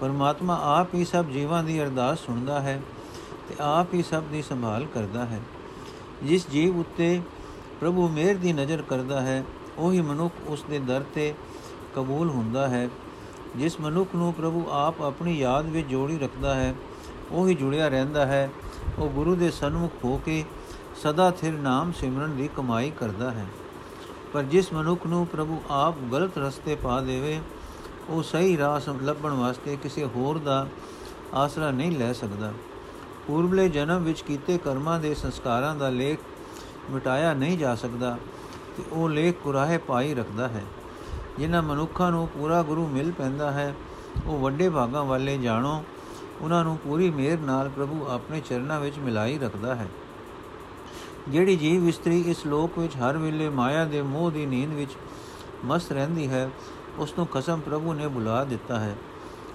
ਪਰਮਾਤਮਾ 0.00 0.60
ਆਪ 0.80 0.94
ਹੀ 0.94 1.04
ਸਭ 1.04 1.24
ਜੀਵਾਂ 1.24 1.62
ਦੀ 1.64 1.82
ਅਰਦਾਸ 1.82 2.18
ਸੁਣਦਾ 2.18 2.60
ਹੈ 2.60 2.82
ਤੇ 3.48 3.54
ਆਪ 3.60 3.94
ਹੀ 3.94 4.02
ਸਭ 4.02 4.22
ਦੀ 4.22 4.42
ਸੰਭਾਲ 4.42 4.86
ਕਰਦਾ 4.86 5.24
ਹੈ। 5.24 5.40
ਜਿਸ 6.22 6.50
ਜੀਵ 6.50 6.78
ਉੱਤੇ 6.78 7.20
ਪ੍ਰਭੂ 7.80 8.08
ਮਿਹਰ 8.08 8.34
ਦੀ 8.34 8.52
ਨਜ਼ਰ 8.52 8.82
ਕਰਦਾ 8.82 9.20
ਹੈ, 9.20 9.44
ਉਹੀ 9.78 10.00
ਮਨੁੱਖ 10.00 10.34
ਉਸ 10.46 10.64
ਦੇ 10.70 10.78
ਦਰ 10.78 11.04
ਤੇ 11.14 11.34
ਕਬੂਲ 11.94 12.28
ਹੁੰਦਾ 12.28 12.68
ਹੈ। 12.68 12.88
ਜਿਸ 13.56 13.80
ਮਨੁੱਖ 13.80 14.14
ਨੂੰ 14.14 14.32
ਪ੍ਰਭੂ 14.34 14.66
ਆਪ 14.70 15.02
ਆਪਣੀ 15.02 15.38
ਯਾਦ 15.38 15.66
ਵਿੱਚ 15.66 15.86
ਜੋੜੀ 15.86 16.18
ਰੱਖਦਾ 16.18 16.54
ਹੈ, 16.54 16.74
ਉਹੀ 17.30 17.54
ਜੁੜਿਆ 17.54 17.88
ਰਹਿੰਦਾ 17.88 18.26
ਹੈ। 18.26 18.50
ਉਹ 18.98 19.08
ਗੁਰੂ 19.08 19.34
ਦੇ 19.34 19.50
ਸਨਮੁਖ 19.50 19.92
ਹੋ 20.04 20.20
ਕੇ 20.24 20.44
ਸਦਾ 21.02 21.30
ਥਿਰ 21.30 21.52
ਨਾਮ 21.52 21.92
ਸਿਮਰਨ 21.92 22.36
ਦੀ 22.36 22.48
ਕਮਾਈ 22.56 22.90
ਕਰਦਾ 22.90 23.30
ਹੈ। 23.30 23.46
ਪਰ 24.32 24.42
ਜਿਸ 24.42 24.72
ਮਨੁੱਖ 24.72 25.06
ਨੂੰ 25.06 25.26
ਪ੍ਰਭੂ 25.26 25.62
ਆਪ 25.70 25.94
ਗਲਤ 26.12 26.38
ਰਸਤੇ 26.38 26.74
ਪਾ 26.74 27.00
ਦੇਵੇ, 27.00 27.40
ਉਹ 28.08 28.22
ਸਹੀ 28.22 28.56
ਰਾਹ 28.58 28.80
ਲੱਭਣ 29.02 29.30
ਵਾਸਤੇ 29.30 29.76
ਕਿਸੇ 29.76 30.04
ਹੋਰ 30.04 30.38
ਦਾ 30.38 30.66
ਆਸਰਾ 31.34 31.70
ਨਹੀਂ 31.70 31.98
ਲੈ 31.98 32.12
ਸਕਦਾ। 32.12 32.52
ਪੂਰਬਲੇ 33.26 33.68
ਜਨਮ 33.68 34.02
ਵਿੱਚ 34.04 34.20
ਕੀਤੇ 34.20 34.58
ਕਰਮਾਂ 34.58 35.00
ਦੇ 35.00 35.14
ਸੰਸਕਾਰਾਂ 35.14 35.74
ਦਾ 35.76 35.88
ਲੇਖ 35.88 36.18
ਮਿਟਾਇਆ 36.90 37.34
ਨਹੀਂ 37.34 37.58
ਜਾ 37.58 37.74
ਸਕਦਾ 37.74 38.18
ਤੇ 38.76 38.82
ਉਹ 38.92 39.08
ਲੇਖ 39.08 39.34
ਕੁਰਾਹੇ 39.44 39.78
ਪਾਈ 39.78 40.14
ਰੱਖਦਾ 40.14 40.48
ਹੈ। 40.48 40.62
ਜਿਨ੍ਹਾਂ 41.38 41.62
ਮਨੁੱਖਾਂ 41.62 42.10
ਨੂੰ 42.10 42.28
ਪੂਰਾ 42.28 42.62
ਗੁਰੂ 42.62 42.86
ਮਿਲ 42.88 43.12
ਪੈਂਦਾ 43.12 43.50
ਹੈ, 43.50 43.74
ਉਹ 44.26 44.38
ਵੱਡੇ 44.38 44.68
ਭਾਗਾਂ 44.68 45.04
ਵਾਲੇ 45.04 45.38
ਜਾਣੋ, 45.38 45.84
ਉਹਨਾਂ 46.40 46.64
ਨੂੰ 46.64 46.76
ਪੂਰੀ 46.76 47.10
ਮਿਹਰ 47.10 47.38
ਨਾਲ 47.38 47.68
ਪ੍ਰਭੂ 47.68 48.06
ਆਪਣੇ 48.08 48.40
ਚਰਨਾਂ 48.40 48.80
ਵਿੱਚ 48.80 48.98
ਮਿਲਾਈ 48.98 49.38
ਰੱਖਦਾ 49.38 49.74
ਹੈ। 49.74 49.88
ਜਿਹੜੀ 51.28 51.56
ਜੀਵ 51.56 51.88
ਇਸਤਰੀ 51.88 52.20
ਇਸ 52.20 52.46
ਲੋਕ 52.46 52.78
ਵਿੱਚ 52.78 52.96
ਹਰ 52.96 53.16
ਵੇਲੇ 53.16 53.48
ਮਾਇਆ 53.48 53.84
ਦੇ 53.84 54.02
ਮੋਹ 54.02 54.30
ਦੀ 54.30 54.46
ਨੀਂਦ 54.46 54.72
ਵਿੱਚ 54.72 54.90
ਮਸਤ 55.64 55.92
ਰਹਿੰਦੀ 55.92 56.28
ਹੈ, 56.28 56.50
ਉਸ 56.98 57.14
ਨੂੰ 57.18 57.26
ਖਸਮ 57.26 57.60
ਪ੍ਰਭੂ 57.60 57.92
ਨੇ 57.92 58.08
ਬੁਲਾ 58.08 58.44
ਦਿੱਤਾ 58.44 58.80
ਹੈ। 58.80 58.96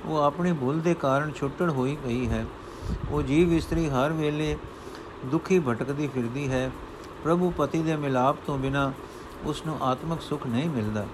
ਉਹ 0.05 0.17
ਆਪਣੀ 0.17 0.53
ਭੁੱਲ 0.53 0.79
ਦੇ 0.79 0.93
ਕਾਰਨ 0.93 1.31
ਛੁੱਟਣ 1.31 1.69
ਹੋਈ 1.69 1.97
ਪਈ 2.03 2.27
ਹੈ। 2.27 2.45
ਉਹ 3.09 3.21
ਜੀਵ 3.21 3.53
ਇਸਤਰੀ 3.53 3.89
ਹਰ 3.89 4.11
ਵੇਲੇ 4.11 4.57
ਦੁਖੀ 5.25 5.59
ਭਟਕਦੀ 5.59 6.07
ਫਿਰਦੀ 6.07 6.49
ਹੈ। 6.49 6.71
ਪ੍ਰਭੂ 7.23 7.53
ਪਤੀ 7.57 7.81
ਦੇ 7.81 7.95
ਮਿਲਾਪ 7.95 8.35
ਤੋਂ 8.47 8.57
ਬਿਨਾ 8.57 8.91
ਉਸ 9.43 9.65
ਨੂੰ 9.65 9.77
ਆਤਮਿਕ 9.81 10.21
ਸੁਖ 10.21 10.47
ਨਹੀਂ 10.47 10.69
ਮਿਲਦਾ। 10.69 11.05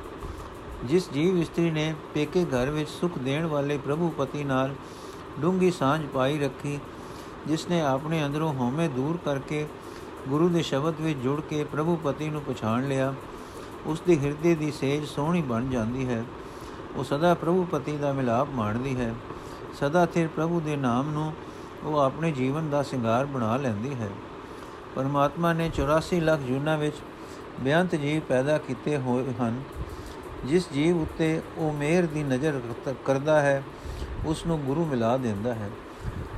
ਜਿਸ 0.86 1.10
ਜੀਵ 1.12 1.38
ਇਸਤਰੀ 1.38 1.72
ਨੇ 1.72 1.94
ਪੇਕੇ 2.14 2.46
ਘਰ 2.46 2.70
ਵਿੱਚ 2.70 2.90
ਸੁਖ 2.90 3.18
ਦੇਣ 3.18 3.46
ਵਾਲੇ 3.46 3.78
ਪ੍ਰਭੂ 3.78 4.14
ਪਤੀ 4.18 4.44
ਨਾਲ 4.44 4.76
ਡੂੰਗੀ 5.40 5.72
ਸਾਂਝ 5.72 6.06
ਪਾਈ 6.08 6.40
ਰੱਖੀ 6.40 6.80
ਜਿਸ 7.48 7.68
ਨੇ 7.70 7.82
ਆਪਣੇ 7.82 8.26
ਅੰਦਰੋਂ 8.26 8.54
ਹਉਮੈ 8.54 8.88
ਦੂਰ 8.88 9.18
ਕਰਕੇ 9.26 9.68
ਗੁਰੂ 10.28 10.50
ਦੇ 10.50 10.62
ਸ਼ਬਦ 10.62 10.94
ਵਿੱਚ 11.02 11.20
ਜੁੜ 11.20 11.42
ਕੇ 11.42 11.64
ਪ੍ਰਭੂ 11.64 11.96
ਪਤੀ 12.04 12.30
ਨੂੰ 12.30 12.42
ਪਛਾਣ 12.42 12.88
ਲਿਆ, 12.88 13.14
ਉਸ 13.86 14.02
ਦੇ 14.08 14.20
ਹਿਰਦੇ 14.20 14.56
ਦੀ 14.56 14.72
ਸੇਜ 14.72 15.06
ਸੋਹਣੀ 15.06 15.42
ਬਣ 15.42 15.68
ਜਾਂਦੀ 15.68 16.08
ਹੈ। 16.10 16.24
ਉਹ 16.96 17.04
ਸਦਾ 17.04 17.34
ਪ੍ਰਭੂ 17.34 17.68
ਪਤੀ 17.72 17.98
ਦਾ 17.98 18.14
ਮਿਲਾਪ 18.14 18.48
ਮਾਣਦੀ 18.54 18.96
ਹੈ। 18.96 19.14
ਸਦਾ 19.80 20.06
ਥਿਰ 20.06 20.28
ਪ੍ਰਭੂ 20.28 20.60
ਦੇ 20.60 20.76
ਨਾਮ 20.76 21.12
ਨੂੰ 21.12 21.34
ਉਹ 21.84 22.00
ਆਪਣੇ 22.00 22.32
ਜੀਵਨ 22.32 22.70
ਦਾ 22.70 22.84
ਸ਼ਿੰਗਾਰ 22.84 23.26
ਬਣਾ 23.26 23.58
ਲੈਂਦੀ 23.58 23.94
ਹੈ। 23.94 24.10
ਪਰਮਾਤਮਾ 24.96 25.54
ਨੇ 25.54 25.70
84 25.70 26.20
ਲੱਖ 26.20 26.40
ਜੂਨਾਂ 26.40 26.78
ਵਿੱਚ 26.78 26.96
ਬੇਅੰਤ 27.60 27.96
ਜੀਵ 27.96 28.20
ਪੈਦਾ 28.20 28.58
ਕੀਤੇ 28.58 28.98
ਹੋਏ 28.98 29.34
ਹਨ। 29.42 29.62
ਜਿਸ 30.46 30.68
ਜੀਵ 30.74 31.02
ਉੱਤੇ 31.02 31.42
ਉਹ 31.58 31.74
ਮਿਹਰ 31.74 32.06
ਦੀ 32.06 32.24
ਨਜ਼ਰ 32.24 32.60
ਕਰਦਾ 33.06 33.42
ਹੈ 33.42 33.64
ਉਸ 34.26 34.46
ਨੂੰ 34.46 34.60
ਗੁਰੂ 34.60 34.86
ਮਿਲਾ 34.86 35.16
ਦਿੰਦਾ 35.18 35.54
ਹੈ। 35.54 35.70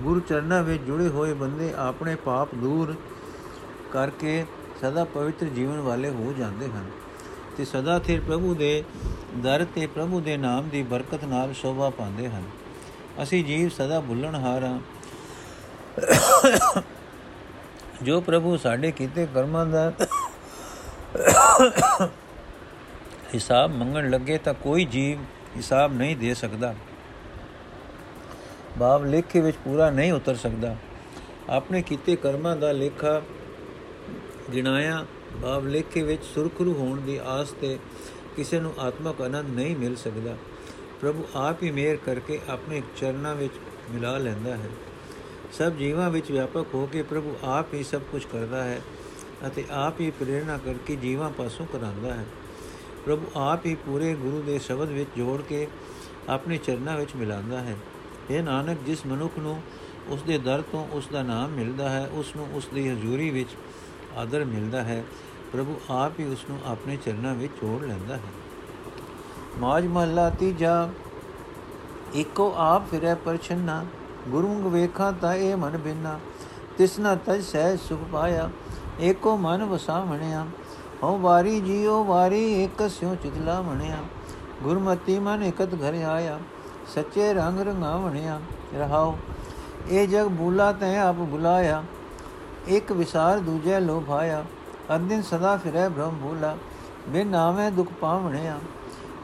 ਗੁਰੂ 0.01 0.19
ਚਰਨਾਂ 0.19 0.61
ਵਿੱਚ 0.63 0.83
ਜੁੜੇ 0.83 1.07
ਹੋਏ 1.07 1.33
ਬੰਦੇ 1.33 1.73
ਆਪਣੇ 1.77 2.15
ਪਾਪ 2.15 2.55
ਦੂਰ 2.55 2.93
ਕਰਕੇ 3.91 4.45
ਸਦਾ 4.81 5.03
ਪਵਿੱਤਰ 5.03 5.45
ਜੀਵਨ 5.45 5.79
ਵਾਲੇ 5.79 6.09
ਹੋ 6.09 6.33
ਜਾਂਦੇ 6.37 6.65
ਹਨ 6.65 6.89
ਤੇ 7.57 7.65
ਸਦਾ 7.65 7.99
ਥਿਰ 7.99 8.21
ਪ੍ਰਭੂ 8.21 8.53
ਦੇ 8.55 8.83
ਦਰ 9.37 9.65
ਤੇ 9.75 9.87
ਪ੍ਰਭੂ 9.87 10.19
ਦੇ 10.19 10.37
ਨਾਮ 10.37 10.69
ਦੀ 10.69 10.83
ਬਰਕਤ 10.83 11.23
ਨਾਲ 11.23 11.53
ਸ਼ੋਭਾ 11.53 11.89
ਪਾਉਂਦੇ 11.89 12.29
ਹਨ। 12.29 12.43
ਅਸੀਂ 13.23 13.43
ਜੀਵ 13.45 13.69
ਸਦਾ 13.69 13.99
ਭੁੱਲਣ 13.99 14.35
ਹਾਰਾਂ 14.35 14.79
ਜੋ 18.03 18.21
ਪ੍ਰਭੂ 18.21 18.57
ਸਾਡੇ 18.57 18.91
ਕੀਤੇ 18.91 19.27
ਕਰਮਾਂ 19.33 19.65
ਦਾ 19.65 19.91
ਹਿਸਾਬ 23.33 23.71
ਮੰਗਣ 23.71 24.09
ਲੱਗੇ 24.09 24.37
ਤਾਂ 24.37 24.53
ਕੋਈ 24.53 24.85
ਜੀਵ 24.85 25.19
ਹਿਸਾਬ 25.57 25.93
ਨਹੀਂ 25.93 26.17
ਦੇ 26.17 26.33
ਸਕਦਾ। 26.33 26.75
ਭਾਵ 28.79 29.05
ਲੇਖੇ 29.05 29.41
ਵਿੱਚ 29.41 29.57
ਪੂਰਾ 29.65 29.89
ਨਹੀਂ 29.89 30.13
ਉਤਰ 30.13 30.35
ਸਕਦਾ। 30.35 30.75
ਆਪਣੇ 31.49 31.81
ਕੀਤੇ 31.81 32.15
ਕਰਮਾਂ 32.15 32.57
ਦਾ 32.57 32.71
ਲੇਖਾ 32.71 33.21
ਗਿਣਾਇਆ, 34.53 35.05
ਭਾਵ 35.43 35.67
ਲੇਖੇ 35.67 36.01
ਵਿੱਚ 36.01 36.23
ਸੁਰਖਰੂ 36.23 36.73
ਹੋਣ 36.73 37.01
ਦੀ 37.01 37.19
ਆਸ 37.25 37.49
ਤੇ 37.49 37.79
ਕਿਸੇ 38.35 38.59
ਨੂੰ 38.59 38.73
ਆਤਮਕ 38.79 39.21
ਆਨੰਦ 39.21 39.49
ਨਹੀਂ 39.49 39.75
ਮਿਲ 39.75 39.95
ਸਕਦਾ। 39.95 40.37
ਪ੍ਰਭੂ 41.01 41.25
ਆਪ 41.35 41.63
ਹੀ 41.63 41.71
ਮਿਹਰ 41.71 41.95
ਕਰਕੇ 41.95 42.39
ਆਪਣੇ 42.49 42.81
ਚਰਨਾਂ 42.97 43.35
ਵਿੱਚ 43.35 43.53
ਮਿਲਾ 43.91 44.17
ਲੈਂਦਾ 44.17 44.57
ਹੈ। 44.57 44.69
ਸਭ 45.53 45.71
ਜੀਵਾਂ 45.71 46.09
ਵਿੱਚ 46.09 46.31
ਵਿਆਪਕ 46.31 46.65
ਹੋ 46.73 46.85
ਕੇ 46.85 47.03
ਪ੍ਰਭੂ 47.03 47.37
ਆਪ 47.43 47.73
ਹੀ 47.73 47.83
ਸਭ 47.83 48.01
ਕੁਝ 48.11 48.25
ਕਰਦਾ 48.25 48.63
ਹੈ 48.63 48.81
ਅਤੇ 49.47 49.65
ਆਪ 49.71 50.01
ਹੀ 50.01 50.11
ਪ੍ਰੇਰਣਾ 50.11 50.57
ਕਰਕੇ 50.57 50.95
ਜੀਵਾਂ 50.95 51.29
ਪਾਸੋਂ 51.29 51.65
ਕਰਾਂਦਾ 51.65 52.13
ਹੈ। 52.13 52.25
ਪ੍ਰਭੂ 53.07 53.25
ਆਪ 53.35 53.65
ਹੀ 53.65 53.75
ਪੂਰੇ 53.75 54.13
ਗੁਰੂ 54.13 54.41
ਦੇ 54.41 54.59
ਸ਼ਬਦ 54.59 54.89
ਵਿੱਚ 54.89 55.09
ਜੋੜ 55.17 55.41
ਕੇ 55.41 55.67
ਆਪਣੇ 56.29 56.57
ਚਰਨਾਂ 56.57 56.97
ਵਿੱਚ 56.97 57.15
ਮਿਲਾਉਂਦਾ 57.15 57.59
ਹੈ। 57.59 57.75
ਇਹ 58.29 58.43
ਨਾਨਕ, 58.43 58.77
ਜਿਸ 58.85 59.05
ਮਨੁੱਖ 59.05 59.37
ਨੂੰ 59.39 59.61
ਉਸ 60.07 60.21
ਦੇ 60.21 60.37
ਦਰ 60.37 60.63
ਤੋਂ 60.71 60.87
ਉਸ 60.91 61.07
ਦਾ 61.11 61.21
ਨਾਮ 61.23 61.49
ਮਿਲਦਾ 61.49 61.89
ਹੈ, 61.89 62.09
ਉਸ 62.13 62.35
ਨੂੰ 62.35 62.47
ਉਸ 62.53 62.67
ਦੀ 62.73 62.87
ਹਜ਼ੂਰੀ 62.89 63.29
ਵਿੱਚ 63.29 63.49
ਆਦਰ 64.17 64.45
ਮਿਲਦਾ 64.45 64.83
ਹੈ। 64.83 65.03
ਪ੍ਰਭੂ 65.53 65.79
ਆਪ 65.89 66.19
ਹੀ 66.19 66.25
ਉਸ 66.25 66.45
ਨੂੰ 66.49 66.59
ਆਪਣੇ 66.65 66.97
ਚਰਨਾਂ 67.05 67.33
ਵਿੱਚ 67.35 67.53
ਜੋੜ 67.61 67.83
ਲੈਂਦਾ 67.83 68.15
ਹੈ। 68.15 68.21
ਮਾਜ 69.59 69.87
ਮਹਲਾ 69.87 70.29
ਤੀਜਾ 70.29 70.89
ਇੱਕੋ 72.13 72.53
ਆਪ 72.57 72.89
ਫਿਰੈ 72.91 73.15
ਪਰਛਨਾ 73.15 73.85
ਗੁਰੂ 74.27 74.69
ਵੇਖਾਂ 74.69 75.13
ਤਾਂ 75.13 75.35
ਇਹ 75.35 75.55
ਮਨ 75.55 75.77
ਬਿਨਾ 75.77 76.19
ਤਿਸਨਾ 76.77 77.15
ਤਜ 77.15 77.43
ਸਹਿ 77.43 77.77
ਸੁਖ 77.77 77.99
ਪਾਇਆ, 78.11 78.49
ਏਕੋ 79.01 79.37
ਮਨ 79.37 79.65
ਵਸਾਵਣਿਆ। 79.65 80.45
ਹਉ 81.03 81.17
ਵਾਰੀ 81.17 81.59
ਜੀਓ 81.61 82.03
ਵਾਰੀ 82.03 82.63
ਇਕ 82.63 82.89
ਸਿਉ 82.89 83.15
ਚਿਤਲਾ 83.15 83.61
ਮਣਿਆ 83.61 83.97
ਗੁਰਮਤੀ 84.63 85.17
ਮਨ 85.19 85.43
ਇਕਤ 85.43 85.73
ਘਰ 85.75 85.93
ਆਇਆ, 86.03 86.39
ਸੱਚੇ 86.95 87.33
ਰੰਗ 87.33 87.59
ਰੰਗਾਵਣਿਆ। 87.59 88.39
ਰਹਾਓ 88.75 89.17
ਇਹ 89.89 90.07
ਜਗ 90.07 90.27
ਬੂਲਾ 90.27 90.71
ਤੈ 90.71 90.97
ਆਪ 90.99 91.15
ਬੁਲਾਇਆ, 91.15 91.83
ਇੱਕ 92.67 92.91
ਵਿਸਾਰ 92.91 93.39
ਦੂਜੇ 93.39 93.79
ਲੋਭਾਇਆ 93.79 94.43
ਅੰਦਿਨ 94.95 95.21
ਸਦਾ 95.21 95.55
ਫਿਰੈ 95.57 95.87
ਬ੍ਰਹਮ 95.89 96.17
ਭੂਲਾ 96.23 96.55
ਬਿਨ 97.09 97.27
ਨਾਮੇ 97.27 97.69
ਦੁਖ 97.71 97.91
ਪਾਵਣਿਆ। 98.01 98.57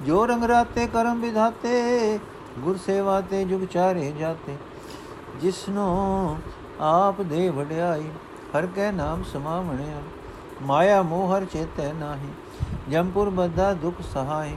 ਜੋ 0.06 0.26
ਰੰਗ 0.26 0.44
ਰਾਤੇ 0.44 0.88
ਕਰਮ 0.88 1.22
ਵਿਧਾਤੇ, 1.22 2.20
ਗੁਰ 2.60 2.78
ਸੇਵਾ 2.78 3.22
ਤੇ 3.22 3.44
ਜੁਗ 3.44 3.66
ਚਾਰੇ 3.66 4.12
ਜਾਤੇ। 4.12 4.56
ਜਿਸਨੋ 5.42 6.38
ਆਪ 6.82 7.22
ਦੇ 7.22 7.50
ਵਡਿਆਈ, 7.50 8.10
ਹਰ 8.58 8.68
ਕੈ 8.76 8.92
ਨਾਮ 8.92 9.24
ਸਮਾਵਣਿਆ। 9.24 10.02
ਮਾਇਆ 10.66 11.02
ਮੋਹ 11.04 11.36
ਹਰ 11.36 11.46
ਚੇਤੈ 11.46 11.92
ਨਾਹੀ 11.94 12.30
ਜੰਪੁਰ 12.90 13.30
ਬੱਧਾ 13.30 13.74
ਦੁਖ 13.74 14.02
ਸਹਾਈ, 14.14 14.56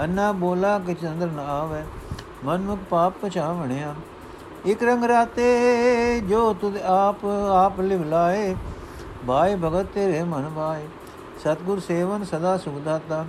ਅੰਨਾ 0.00 0.30
ਬੋਲਾ 0.34 0.78
ਕਿ 0.78 0.94
ਚੰਦਰ 0.94 1.26
ਨ 1.28 1.38
ਆਵੇ, 1.40 1.82
ਮਨ 2.44 2.60
ਮੁਖ 2.60 2.78
ਪਾਪ 2.90 3.14
ਪਛਾਵਣਿਆ। 3.22 3.94
ਇਕ 4.66 4.82
ਰੰਗ 4.82 5.04
ਰਾਤੇ 5.04 6.20
ਜੋ 6.20 6.52
ਤੁਧ 6.60 6.76
ਆਪ 6.78 7.24
ਆਪ 7.54 7.80
ਲਿਵ 7.80 8.04
ਲਾਏ, 8.04 8.54
ਬਾਏ 9.24 9.56
ਭਗਤ 9.56 9.86
ਤੇਰੇ 9.94 10.22
ਮਨ 10.24 10.48
ਬਾਏ 10.48 10.86
ਸਤਗੁਰ 11.42 11.80
ਸੇਵਨ 11.80 12.24
ਸਦਾ 12.24 12.56
ਸੁਖ 12.58 12.78
ਦਾਤਾ, 12.84 13.24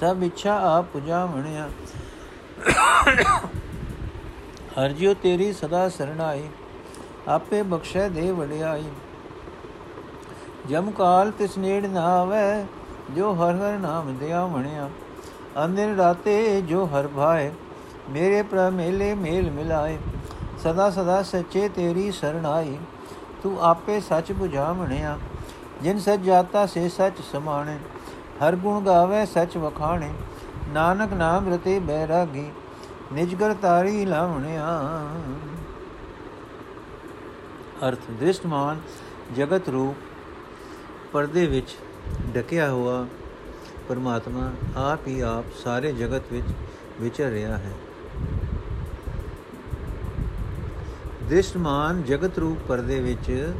ਸਭ 0.00 0.22
ਇੱਛਾ 0.22 0.58
ਆਪ 0.68 0.84
ਪੁਜਾ 0.92 1.24
ਮਣਿਆ 1.26 1.68
ਹਰ 4.78 4.92
ਜਿਉ 4.92 5.14
ਤੇਰੀ 5.14 5.52
ਸਦਾ 5.52 5.88
ਸਰਣਾਈ, 5.88 6.48
ਆਪੇ 7.28 7.62
ਬਖਸ਼ੈ 7.64 8.08
ਦੇ 8.08 8.30
ਵਡਿਆਈ। 8.32 8.84
ਜਮ 10.68 10.90
ਕਾਲ 10.90 11.30
ਤਿਸ 11.30 11.56
ਨੇੜ 11.58 11.86
ਨਾ 11.86 12.04
ਆਵੇ, 12.20 12.64
ਜੋ 13.16 13.32
ਹਰ 13.34 13.56
ਹਰ 13.56 13.78
ਨਾਮ 13.78 14.16
ਦਿਆ 14.16 14.46
ਮਣਿਆ। 14.46 14.88
ਅੰਦਰ 15.64 15.94
ਰਾਤੇ 15.96 16.60
ਜੋ 16.60 16.84
ਹਰ 16.86 17.06
ਭਾਏ, 17.06 17.50
ਮੇਰੇ 18.10 18.42
ਪ੍ਰ 18.42 18.70
ਮੇਲੇ 18.70 19.14
ਮੇਲ 19.14 19.50
ਮਿਲਾਏ। 19.50 19.98
ਸਦਾ 20.62 20.90
ਸਦਾ 20.90 21.22
ਸੱਚੇ 21.22 21.68
ਤੇਰੀ 21.68 22.10
ਸਰਣਾਈ 22.12 22.78
ਤੂੰ 23.42 23.56
ਆਪੇ 23.62 24.00
ਸੱਚ 24.00 24.32
부ਝਾ 24.32 24.72
ਮਣਿਆ। 24.72 25.18
ਜਿਨ 25.82 25.98
ਸੱਚ 25.98 26.20
ਜਾਤਾ 26.20 26.64
ਸੇ 26.66 26.88
ਸੱਚ 26.88 27.20
ਸਮਾਣੇ, 27.32 27.78
ਹਰ 28.42 28.56
ਗੁਣ 28.56 28.84
ਗਾਵੇ 28.84 29.24
ਸੱਚ 29.26 29.56
ਵਖਾਣੇ। 29.56 30.10
ਨਾਨਕ 30.68 31.12
ਨਾਮ 31.12 31.52
ਰਤੇ 31.54 31.78
ਬੈਰਾਗੀ 31.78 32.50
ਨਿਜਗਰ 33.12 33.54
ਤਾਰੀ 33.54 34.04
ਲਾਵਣਿਆ। 34.04 34.80
ਅਰਥ, 37.88 38.10
ਦ੍ਰਿਸ਼ਟਮਾਨ, 38.10 38.80
ਜਗਤ 39.36 39.68
ਰੂਪ 39.68 40.13
ਪਰਦੇ 41.14 41.46
ਵਿੱਚ 41.46 41.76
ਢਕਿਆ 42.36 42.70
ਹੋਇਆ 42.70 43.06
ਪਰਮਾਤਮਾ 43.88 44.52
ਆਪ 44.76 45.06
ਹੀ 45.08 45.20
ਆਪ 45.20 45.44
ਸਾਰੇ 45.64 45.92
ਜਗਤ 45.92 46.22
ਵਿੱਚ 46.32 46.46
ਵਿਚਰ 47.00 47.30
ਰਿਹਾ 47.30 47.56
ਹੈ। 47.56 47.70
ਦ੍ਰਿਸ਼ਟਮਾਨ 51.28 52.02
ਜਗਤ 52.02 52.38
ਰੂਪ 52.38 52.58
ਪਰਦੇ 52.68 53.00
ਵਿੱਚ 53.00 53.52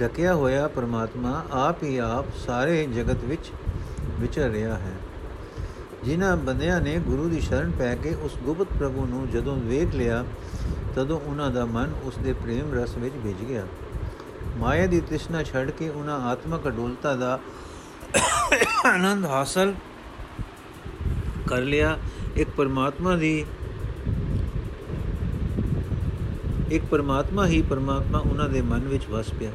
ਢਕਿਆ 0.00 0.34
ਹੋਇਆ 0.34 0.68
ਪਰਮਾਤਮਾ 0.68 1.44
ਆਪ 1.52 1.82
ਹੀ 1.82 1.98
ਆਪ 1.98 2.24
ਸਾਰੇ 2.46 2.86
ਜਗਤ 2.86 3.24
ਵਿੱਚ 3.24 3.50
ਵਿਚਰ 4.20 4.48
ਰਿਹਾ 4.48 4.74
ਹੈ। 4.74 4.94
ਜਿਨ੍ਹਾਂ 6.04 6.36
ਬੰਦਿਆਂ 6.36 6.80
ਨੇ 6.80 6.98
ਗੁਰੂ 6.98 7.28
ਦੀ 7.28 7.40
ਸ਼ਰਨ 7.40 7.70
ਪੈ 7.70 7.94
ਕੇ 7.94 8.14
ਉਸ 8.22 8.36
ਗੁਪਤ 8.44 8.66
ਪ੍ਰਭੂ 8.78 9.06
ਨੂੰ 9.06 9.28
ਜਦੋਂ 9.30 9.56
ਵੇਖ 9.56 9.94
ਲਿਆ, 9.94 10.24
ਤਦੋਂ 10.94 11.20
ਉਹਨਾਂ 11.20 11.50
ਦਾ 11.50 11.64
ਮਨ 11.64 11.92
ਉਸ 12.04 12.18
ਦੇ 12.18 12.32
ਪ੍ਰੇਮ 12.32 12.74
ਰਸ 12.74 12.96
ਵਿੱਚ 12.96 13.14
ਭਿੱਜ 13.14 13.44
ਗਿਆ। 13.48 13.66
ਮਾਇਆ 14.60 14.86
ਦੀ 14.86 15.00
ਤ੍ਰਿਸ਼ਨਾ 15.00 15.42
ਛੱਡ 15.42 15.70
ਕੇ 15.70 15.88
ਉਹਨਾਂ 15.88 16.20
ਆਤਮਕ 16.20 16.66
ਅਡੋਲਤਾ 16.68 17.14
ਦਾ 17.16 17.38
ਆਨੰਦ 18.86 19.24
ਹਾਸਲ 19.24 19.74
ਕਰ 21.46 21.60
ਲਿਆ। 21.62 21.98
ਇੱਕ 22.36 22.50
ਪਰਮਾਤਮਾ 22.50 23.16
ਦੀ, 23.16 23.44
ਇੱਕ 26.70 26.84
ਪਰਮਾਤਮਾ 26.84 27.46
ਹੀ 27.46 27.62
ਪਰਮਾਤਮਾ 27.62 28.18
ਉਹਨਾਂ 28.18 28.48
ਦੇ 28.48 28.62
ਮਨ 28.62 28.80
ਵਿੱਚ 28.80 29.08
ਵਸ 29.10 29.32
ਪਿਆ। 29.40 29.50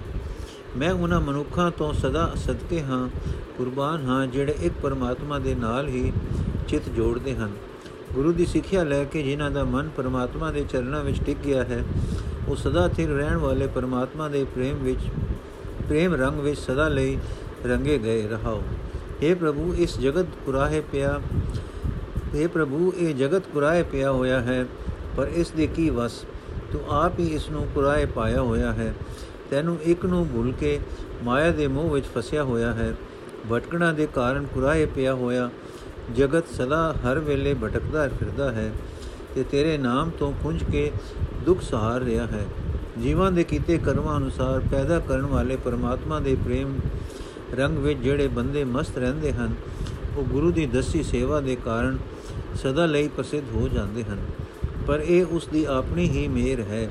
ਮੈਂ 0.77 0.91
ਉਹਨਾਂ 0.91 1.21
ਮਨੁੱਖਾਂ 1.21 1.71
ਤੋਂ 1.71 1.93
ਸਦਾ 1.93 2.31
ਸਦਕੇ 2.35 2.81
ਹਾਂ, 2.81 3.09
ਕੁਰਬਾਨ 3.57 4.05
ਹਾਂ, 4.05 4.27
ਜਿਹੜੇ 4.27 4.55
ਇੱਕ 4.59 4.73
ਪਰਮਾਤਮਾ 4.83 5.39
ਦੇ 5.39 5.55
ਨਾਲ 5.55 5.87
ਹੀ 5.87 6.13
ਚਿਤ 6.67 6.89
ਜੋੜਦੇ 6.89 7.35
ਹਨ। 7.35 7.51
ਗੁਰੂ 8.13 8.33
ਦੀ 8.33 8.45
ਸਿੱਖਿਆ 8.45 8.83
ਲੈ 8.83 9.03
ਕੇ 9.03 9.23
ਜਿਨ੍ਹਾਂ 9.23 9.51
ਦਾ 9.51 9.63
ਮਨ 9.63 9.89
ਪਰਮਾਤਮਾ 9.89 10.51
ਦੇ 10.51 10.65
ਚਰਨਾਂ 10.69 11.03
ਵਿੱਚ 11.03 11.23
ਟਿਕ 11.23 11.37
ਗਿਆ 11.37 11.63
ਹੈ 11.63 11.83
ਉਹ 12.47 12.55
ਸਦਾ 12.55 12.87
ਸਥਿਰ 12.87 13.09
ਰਹਿਣ 13.09 13.37
ਵਾਲੇ 13.37 13.67
ਪਰਮਾਤਮਾ 13.67 14.27
ਦੇ 14.29 14.43
ਪ੍ਰੇਮ 14.43 14.77
ਵਿੱਚ, 14.77 14.99
ਪ੍ਰੇਮ 15.89 16.13
ਰੰਗ 16.13 16.39
ਵਿੱਚ 16.39 16.59
ਸਦਾ 16.59 16.87
ਲਈ 16.87 17.17
ਰੰਗੇ 17.65 17.97
ਗਏ 17.97 18.27
ਰਹਾਓ। 18.27 18.61
हे 19.23 19.35
ਪ੍ਰਭੂ, 19.35 19.73
ਇਸ 19.77 19.99
ਜਗਤ 19.99 20.25
ਕੁਰਾਹੇ 20.45 20.81
ਪਿਆ 20.91 21.19
हे 22.35 22.47
ਪ੍ਰਭੂ, 22.49 22.93
ਇਹ 22.97 23.15
ਜਗਤ 23.15 23.47
ਕੁਰਾਹੇ 23.53 23.83
ਪਿਆ 23.83 24.11
ਹੋਇਆ 24.11 24.41
ਹੈ, 24.41 24.65
ਪਰ 25.17 25.27
ਇਸ 25.27 25.51
ਦੇ 25.51 25.67
ਕੀ 25.67 25.89
ਵਸ? 25.89 26.23
ਤੂੰ 26.71 26.81
ਆਪ 26.89 27.19
ਹੀ 27.19 27.27
ਇਸ 27.27 27.49
ਨੂੰ 27.49 27.67
ਕੁਰਾਹੇ 27.75 28.05
ਪਾਇਆ 28.05 28.41
ਹੋਇਆ 28.41 28.71
ਹੈ। 28.73 28.93
ਤੈਨੂੰ 29.51 29.77
ਇੱਕ 29.83 30.05
ਨੂੰ 30.05 30.27
ਭੁੱਲ 30.27 30.51
ਕੇ 30.51 30.79
ਮਾਇਆ 31.23 31.51
ਦੇ 31.51 31.67
ਮੋਹ 31.67 31.89
ਵਿੱਚ 31.89 32.05
ਫਸਿਆ 32.15 32.43
ਹੋਇਆ 32.43 32.73
ਹੈ। 32.73 32.93
ਭਟਕਣਾ 33.51 33.91
ਦੇ 33.93 34.07
ਕਾਰਨ 34.15 34.45
ਕੁਰਾਹੇ 34.45 34.85
ਪਿਆ 34.85 35.13
ਹੋਇਆ, 35.13 35.49
ਜਗਤ 36.15 36.47
ਸਦਾ 36.47 36.93
ਹਰ 36.93 37.19
ਵੇਲੇ 37.19 37.53
ਭਟਕਦਾ 37.53 38.07
ਫਿਰਦਾ 38.09 38.51
ਹੈ 38.51 38.71
ਤੇ 39.35 39.43
ਤੇਰੇ 39.43 39.77
ਨਾਮ 39.77 40.09
ਤੋਂ 40.09 40.31
ਪੁੰਜ 40.43 40.63
ਕੇ 40.71 40.91
ਦੁੱਖ 41.45 41.61
ਸਹਾਰ 41.61 42.01
ਰਿਹਾ 42.01 42.25
ਹੈ। 42.27 42.45
ਜੀਵਾਂ 43.01 43.31
ਦੇ 43.31 43.43
ਕੀਤੇ 43.43 43.77
ਕਰਮਾਂ 43.77 44.17
ਅਨੁਸਾਰ 44.17 44.59
ਪੈਦਾ 44.71 44.99
ਕਰਨ 44.99 45.25
ਵਾਲੇ 45.25 45.55
ਪਰਮਾਤਮਾ 45.55 46.19
ਦੇ 46.19 46.35
ਪ੍ਰੇਮ 46.45 46.79
ਰੰਗ 47.57 47.77
ਵਿੱਚ 47.77 47.99
ਜਿਹੜੇ 47.99 48.27
ਬੰਦੇ 48.27 48.63
ਮਸਤ 48.63 48.97
ਰਹਿੰਦੇ 48.97 49.31
ਹਨ, 49.31 49.55
ਉਹ 50.17 50.23
ਗੁਰੂ 50.23 50.51
ਦੀ 50.51 50.65
ਦਸੀ 50.65 51.03
ਸੇਵਾ 51.03 51.41
ਦੇ 51.41 51.55
ਕਾਰਨ 51.55 51.97
ਸਦਾ 52.55 52.85
ਲਈ 52.85 53.07
ਪ੍ਰਸਿੱਧ 53.07 53.45
ਹੋ 53.55 53.67
ਜਾਂਦੇ 53.67 54.03
ਹਨ। 54.03 54.17
ਪਰ 54.87 54.99
ਇਹ 54.99 55.25
ਉਸ 55.25 55.47
ਦੀ 55.47 55.65
ਆਪਣੀ 55.65 56.09
ਹੀ 56.09 56.27
ਮਿਹਰ 56.27 56.59
ਹੈ। 56.59 56.89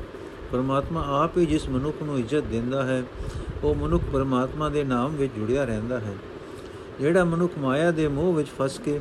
ਪਰਮਾਤਮਾ 0.53 1.25
ਆਪ 1.25 1.39
ਹੀ 1.39 1.47
ਜਿਸ 1.47 1.69
ਮਨੁੱਖ 1.69 2.03
ਨੂੰ 2.03 2.19
ਇੱਜ਼ਤ 2.19 2.45
ਦਿੰਦਾ 2.45 2.85
ਹੈ, 2.85 3.03
ਉਹ 3.65 3.75
ਮਨੁੱਖ 3.75 4.05
ਪਰਮਾਤਮਾ 4.13 4.69
ਦੇ 4.69 4.85
ਨਾਮ 4.85 5.17
ਵਿੱਚ 5.17 5.33
ਜੁੜਿਆ 5.37 5.65
ਰਹਿੰਦਾ 5.65 6.01
ਹੈ। 6.01 6.15
ਜਿਹੜਾ 7.01 7.25
ਮਨੁੱਖ 7.25 7.53
ਮਾਇਆ 7.59 7.91
ਦੇ 7.91 8.09
ਮੋਹ 8.09 8.35
ਵਿੱਚ 8.35 8.49
ਫਸ 8.59 8.79
ਕੇ 8.79 9.01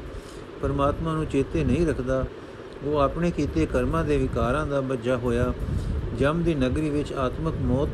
ਪਰਮਾਤਮਾ 0.62 1.14
ਨੂੰ 1.14 1.26
ਚੇਤੇ 1.26 1.64
ਨਹੀਂ 1.64 1.88
ਰੱਖਦਾ 1.88 2.26
ਉਹ 2.84 2.98
ਆਪਣੇ 2.98 3.32
ਕੀਤੇ 3.32 3.66
ਕਰਮਾਂ 3.66 4.04
ਦੇ 4.04 4.18
ਵਿਕਾਰਾਂ 4.18 4.68
ਦਾ 4.68 4.82
ਬੱਜਾ 4.82 5.18
ਹੋਇਆ। 5.18 5.54
ਜਮ 6.20 6.44
ਦੀ 6.44 6.56
ਨਗਰੀ 6.56 6.90
ਵਿੱਚ 6.90 7.14
ਆਤਮਕ 7.14 7.54
ਮੌਤ 7.62 7.90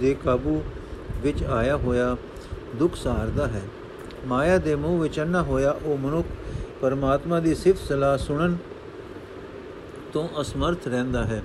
ਦੇ 0.00 0.14
ਕਾਬੂ 0.24 0.62
ਵਿੱਚ 1.22 1.44
ਆਇਆ 1.44 1.76
ਹੋਇਆ 1.76 2.16
ਦੁੱਖ 2.76 2.96
ਸਹਾਰਦਾ 2.96 3.46
ਹੈ। 3.46 3.62
ਮਾਇਆ 4.26 4.58
ਦੇ 4.58 4.74
ਮੂਹ 4.74 5.00
ਵਿੱਚ 5.00 5.20
ਅੰਨਾ 5.20 5.42
ਹੋਇਆ 5.42 5.70
ਉਹ 5.84 5.98
ਮਨੁੱਖ 5.98 6.26
ਪਰਮਾਤਮਾ 6.80 7.40
ਦੀ 7.40 7.54
ਸਿਫਤ 7.54 7.88
ਸਲਾਹ 7.88 8.18
ਸੁਣਨ 8.18 8.56
ਤੋਂ 10.12 10.28
ਅਸਮਰਥ 10.40 10.88
ਰਹਿੰਦਾ 10.88 11.24
ਹੈ। 11.24 11.42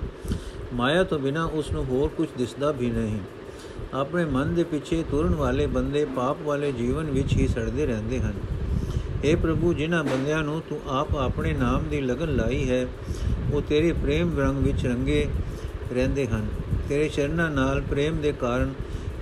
ਮਾਇਆ 0.74 1.04
ਤੋਂ 1.04 1.20
ਬਿਨਾ 1.20 1.46
ਉਸ 1.46 1.72
ਨੂੰ 1.72 1.86
ਹੋਰ 1.86 2.10
ਕੁਝ 2.10 2.28
ਦਿਸਦਾ 2.38 2.72
ਵੀ 2.72 2.90
ਨਹੀਂ। 2.90 3.20
ਆਪਣੇ 3.94 4.26
ਮਨ 4.26 4.54
ਦੇ 4.54 4.64
ਪਿੱਛੇ 4.64 5.04
ਤੁਰਨ 5.12 5.36
ਵਾਲੇ 5.36 5.68
ਬੰਦੇ 5.68 6.06
ਪਾਪ 6.06 6.38
ਵਾਲੇ 6.44 6.72
ਜੀਵਨ 6.72 7.04
ਵਿੱਚ 7.04 7.34
ਹੀ 7.34 7.48
ਸੜਦੇ 7.48 7.86
ਰਹਿੰਦੇ 7.86 8.20
ਹਨ। 8.20 8.34
اے 9.25 9.37
ਪ੍ਰਭੂ 9.37 9.73
ਜਿਨ੍ਹਾਂ 9.75 10.03
ਬੰਦਿਆਂ 10.05 10.43
ਨੂੰ 10.45 10.61
ਤੂੰ 10.69 10.79
ਆਪ 10.91 11.15
ਆਪਣੇ 11.17 11.53
ਨਾਮ 11.53 11.89
ਦੀ 11.89 12.01
ਲਗਨ 12.01 12.35
ਲਾਈ 12.37 12.69
ਹੈ 12.71 12.87
ਉਹ 13.53 13.61
ਤੇਰੇ 13.63 13.93
ਪ੍ਰੇਮ 13.93 14.39
ਰੰਗ 14.39 14.59
ਵਿੱਚ 14.59 14.85
ਰੰਗੇ 14.87 15.27
ਰਹਿੰਦੇ 15.93 16.27
ਹਨ 16.27 16.47
ਤੇਰੇ 16.89 17.09
ਚਰਨਾਂ 17.09 17.51
ਨਾਲ 17.51 17.81
ਪ੍ਰੇਮ 17.81 18.21
ਦੇ 18.21 18.33
ਕਾਰਨ 18.33 18.73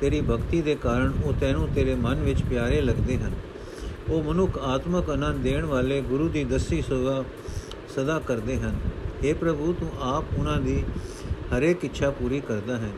ਤੇਰੀ 0.01 0.21
ਭਗਤੀ 0.21 0.61
ਦੇ 0.63 0.75
ਕਾਰਨ 0.75 1.13
ਉਹ 1.25 1.33
ਤੈਨੂੰ 1.41 1.69
ਤੇਰੇ 1.75 1.95
ਮਨ 1.97 2.23
ਵਿੱਚ 2.23 2.43
ਪਿਆਰੇ 2.43 2.81
ਲੱਗਦੇ 2.81 3.17
ਹਨ 3.17 3.33
ਉਹ 4.09 4.23
ਮਨੁੱਖ 4.23 4.59
ਆਤਮਕ 4.59 5.11
ਆਨੰਦ 5.11 5.43
ਦੇਣ 5.43 5.65
ਵਾਲੇ 5.65 6.01
ਗੁਰੂ 6.01 6.29
ਦੀ 6.29 6.45
ਦਸੀ 6.45 6.81
ਸੇਵਾ 6.83 7.23
ਸਦਾ 7.95 8.19
ਕਰਦੇ 8.19 8.57
ਹਨ 8.57 8.79
हे 9.23 9.35
ਪ੍ਰਭੂ 9.35 9.73
ਤੂੰ 9.73 9.89
ਆਪ 10.05 10.39
ਉਹਨਾਂ 10.39 10.61
ਦੀ 10.61 10.83
ਹਰੇਕ 11.53 11.85
ਇੱਛਾ 11.85 12.11
ਪੂਰੀ 12.13 12.41
ਕਰਦਾ 12.41 12.77
ਹੈ 12.79 12.91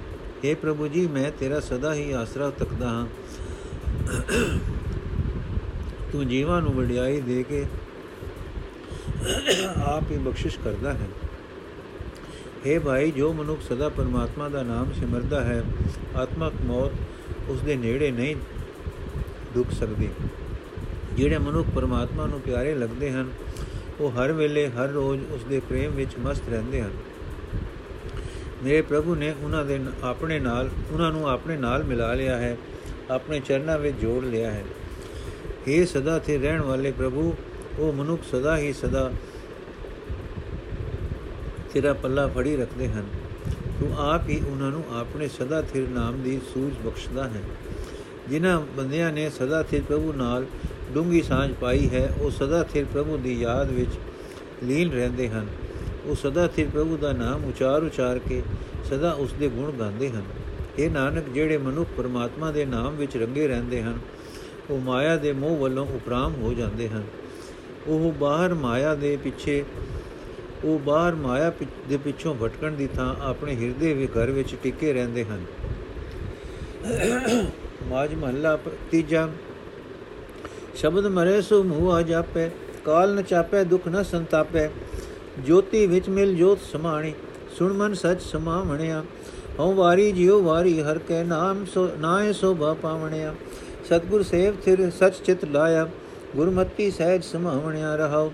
हे 0.44 0.54
ਪ੍ਰਭੂ 0.56 0.88
ਜੀ 0.88 1.06
ਮੈਂ 1.06 1.30
ਤੇਰਾ 1.30 1.60
ਸਦਾ 1.60 1.94
ਹੀ 1.94 2.10
ਆਸਰਾ 2.12 2.50
ਤੱਕਦਾ 2.50 2.88
ਹਾਂ 2.88 3.06
ਤੂੰ 6.17 6.27
ਜੀਵਾਂ 6.27 6.61
ਨੂੰ 6.61 6.73
ਵਡਿਆਈ 6.73 7.19
ਦੇ 7.21 7.43
ਕੇ 7.43 7.65
ਆਪ 9.85 10.11
ਹੀ 10.11 10.17
ਬਖਸ਼ਿਸ਼ 10.17 10.57
ਕਰਦਾ 10.59 10.93
ਹੈ। 10.93 11.07
हे 12.65 12.79
ਭਾਈ, 12.81 13.11
ਜੋ 13.11 13.33
ਮਨੁੱਖ 13.33 13.61
ਸਦਾ 13.61 13.89
ਪਰਮਾਤਮਾ 13.89 14.49
ਦਾ 14.49 14.63
ਨਾਮ 14.63 14.93
ਸਿਮਰਦਾ 14.99 15.43
ਹੈ, 15.43 15.63
ਆਤਮਕ 16.15 16.53
ਮੌਤ 16.65 16.91
ਉਸ 17.49 17.61
ਦੇ 17.61 17.75
ਨੇੜੇ 17.75 18.11
ਨਹੀਂ 18.11 18.35
ਦੁੱਖ 19.53 19.71
ਸਕਦੀ। 19.71 20.09
ਜਿਹੜੇ 21.13 21.37
ਮਨੁੱਖ 21.37 21.67
ਪਰਮਾਤਮਾ 21.75 22.25
ਨੂੰ 22.25 22.41
ਪਿਆਰੇ 22.41 22.75
ਲੱਗਦੇ 22.75 23.11
ਹਨ, 23.11 23.29
ਉਹ 23.99 24.11
ਹਰ 24.11 24.31
ਵੇਲੇ, 24.31 24.67
ਹਰ 24.67 24.89
ਰੋਜ਼ 24.89 25.21
ਉਸ 25.31 25.43
ਦੇ 25.43 25.59
ਪ੍ਰੇਮ 25.59 25.91
ਵਿੱਚ 25.91 26.17
ਮਸਤ 26.19 26.49
ਰਹਿੰਦੇ 26.49 26.81
ਹਨ। 26.81 26.91
ਮੇਰੇ 28.63 28.81
ਪ੍ਰਭੂ 28.81 29.15
ਨੇ 29.15 29.33
ਉਹਨਾਂ 29.43 29.65
ਦੇ 29.65 29.79
ਆਪਣੇ 30.03 30.39
ਨਾਲ, 30.39 30.69
ਉਹਨਾਂ 30.91 31.11
ਨੂੰ 31.11 31.29
ਆਪਣੇ 31.29 31.57
ਨਾਲ 31.57 31.83
ਮਿਲਾ 31.83 32.13
ਲਿਆ 32.13 32.37
ਹੈ, 32.37 32.57
ਆਪਣੇ 33.11 33.39
ਚਰਨਾਂ 33.39 33.79
ਵਿੱਚ 33.79 33.97
ਜੋੜ 33.97 34.23
ਲਿਆ 34.25 34.51
ਹੈ। 34.51 34.63
ਇਹ 35.67 35.85
ਸਦਾ 35.85 36.19
ਤੇ 36.19 36.37
ਰਹਿਣ 36.37 36.61
ਵਾਲੇ 36.61 36.91
ਪ੍ਰਭੂ, 36.91 37.33
ਉਹ 37.79 37.93
ਮਨੁੱਖ 37.93 38.21
ਸਦਾ 38.31 38.57
ਹੀ 38.57 38.73
ਸਦਾ 38.73 39.11
ਤੇਰਾ 41.73 41.93
ਪੱਲਾ 41.93 42.27
ਫੜੀ 42.27 42.55
ਰੱਖਦੇ 42.55 42.87
ਹਨ। 42.87 43.05
ਤੂੰ 43.79 43.97
ਆਪ 43.97 44.29
ਹੀ 44.29 44.41
ਉਹਨਾਂ 44.51 44.71
ਨੂੰ 44.71 44.83
ਆਪਣੇ 44.99 45.27
ਸਦਾ 45.27 45.61
ਥਿਰ 45.61 45.87
ਨਾਮ 45.87 46.21
ਦੀ 46.21 46.39
ਸੂਝ 46.53 46.87
ਬਖਸ਼ਦਾ 46.87 47.23
ਹੈ। 47.23 47.41
ਜਿਨ੍ਹਾਂ 48.29 48.61
ਬੰਦਿਆਂ 48.77 49.11
ਨੇ 49.11 49.29
ਸਦਾ 49.29 49.63
ਥਿਰ 49.63 49.81
ਪ੍ਰਭੂ 49.81 50.13
ਨਾਲ 50.13 50.45
ਡੂੰਗੀ 50.93 51.21
ਸਾਂਝ 51.21 51.53
ਪਾਈ 51.53 51.89
ਹੈ, 51.89 52.13
ਉਹ 52.21 52.31
ਸਦਾ 52.31 52.63
ਥਿਰ 52.63 52.85
ਪ੍ਰਭੂ 52.93 53.17
ਦੀ 53.17 53.41
ਯਾਦ 53.41 53.71
ਵਿੱਚ 53.71 53.91
ਲੀਨ 54.63 54.91
ਰਹਿੰਦੇ 54.91 55.29
ਹਨ। 55.29 55.47
ਉਹ 56.05 56.15
ਸਦਾ 56.15 56.47
ਥਿਰ 56.47 56.67
ਪ੍ਰਭੂ 56.73 56.97
ਦਾ 56.97 57.13
ਨਾਮ 57.13 57.45
ਉਚਾਰ 57.45 57.83
ਉਚਾਰ 57.83 58.19
ਕੇ 58.19 58.41
ਸਦਾ 58.85 59.11
ਉਸ 59.11 59.33
ਦੇ 59.33 59.49
ਗੁਣ 59.49 59.71
ਗਾਉਂਦੇ 59.71 60.09
ਹਨ। 60.09 60.23
ਇਹ 60.79 60.89
ਨਾਨਕ, 60.91 61.29
ਜਿਹੜੇ 61.29 61.57
ਮਨੁੱਖ 61.57 61.89
ਪਰਮਾਤਮਾ 61.97 62.51
ਦੇ 62.51 62.65
ਨਾਮ 62.65 62.95
ਵਿੱਚ 62.95 63.17
ਰੰਗੇ 63.17 63.47
ਰਹਿੰਦੇ 63.47 63.83
ਹਨ 63.83 63.99
ਉਹ 64.69 64.79
ਮਾਇਆ 64.79 65.15
ਦੇ 65.15 65.31
ਮੋਹ 65.33 65.57
ਵੱਲੋਂ 65.57 65.85
ਉਪਰਾਮ 65.95 66.33
ਹੋ 66.35 66.53
ਜਾਂਦੇ 66.53 66.87
ਹਨ। 66.89 67.03
ਉਹ 67.87 68.11
ਬਾਹਰ 68.11 68.53
ਮਾਇਆ 68.53 68.93
ਦੇ 68.95 69.15
ਪਿੱਛੇ, 69.17 69.63
ਉਹ 70.63 70.79
ਬਾਹਰ 70.79 71.15
ਮਾਇਆ 71.15 71.51
ਦੇ 71.89 71.97
ਪਿੱਛੋਂ 71.97 72.35
ਭਟਕਣ 72.35 72.71
ਦੀ 72.71 72.87
ਥਾਂ 72.95 73.13
ਆਪਣੇ 73.21 73.55
ਹਿਰਦੇ 73.55 73.93
ਵਿੱਚ 73.93 74.11
ਘਰ 74.17 74.31
ਵਿੱਚ 74.31 74.55
ਟਿਕੇ 74.63 74.93
ਰਹਿੰਦੇ 74.93 75.23
ਹਨ। 75.23 75.45
ਮਾਜ 77.89 78.13
ਮਹੱਲਾ 78.13 78.57
ਤੀਜਾ, 78.91 79.27
ਸ਼ਬਦ 80.75 81.07
ਮਰੇ 81.07 81.41
ਸੋ 81.41 81.63
ਮੂਆ 81.63 82.01
ਜਾਪੈ, 82.01 82.49
ਕਾਲ 82.85 83.15
ਨ 83.15 83.21
ਚਾਪੈ, 83.21 83.63
ਦੁਖ 83.63 83.87
ਨ 83.87 84.03
ਸੰਤਾਪੈ, 84.03 84.69
ਜੋਤੀ 85.45 85.85
ਵਿੱਚ 85.87 86.09
ਮਿਲ 86.09 86.35
ਜੋਤ 86.35 86.59
ਸਮਾਣੀ, 86.71 87.13
ਸੁਣ 87.57 87.73
ਮਨ 87.73 87.93
ਸਚ 87.93 88.21
ਸਮਾਵਣਿਆ, 88.21 89.03
ਹਉ 89.59 89.73
ਵਾਰੀ 89.73 90.11
ਜਿਉ 90.11 90.41
ਵਾਰੀ 90.43 90.81
ਹਰ 90.81 90.97
ਕੈ 90.99 91.23
ਨਾਮ 91.23 91.65
ਸੋ 91.65 91.87
ਨਾਏ 91.99 92.33
ਸੋਭਾ 92.33 92.73
ਪਾਵਣਿਆ। 92.73 93.33
ਸਤਗੁਰ 93.89 94.23
ਸੇਵ 94.23 94.55
ਥਿਰ 94.65 94.89
ਸਚ 94.91 95.21
ਚਿਤ 95.25 95.43
ਲਾਇਆ, 95.45 95.87
ਗੁਰਮਤੀ 96.35 96.89
ਸਹਿਜ 96.91 97.23
ਸਮਾਵਣਿਆ 97.23 97.95
ਰਹਾਉ, 97.95 98.31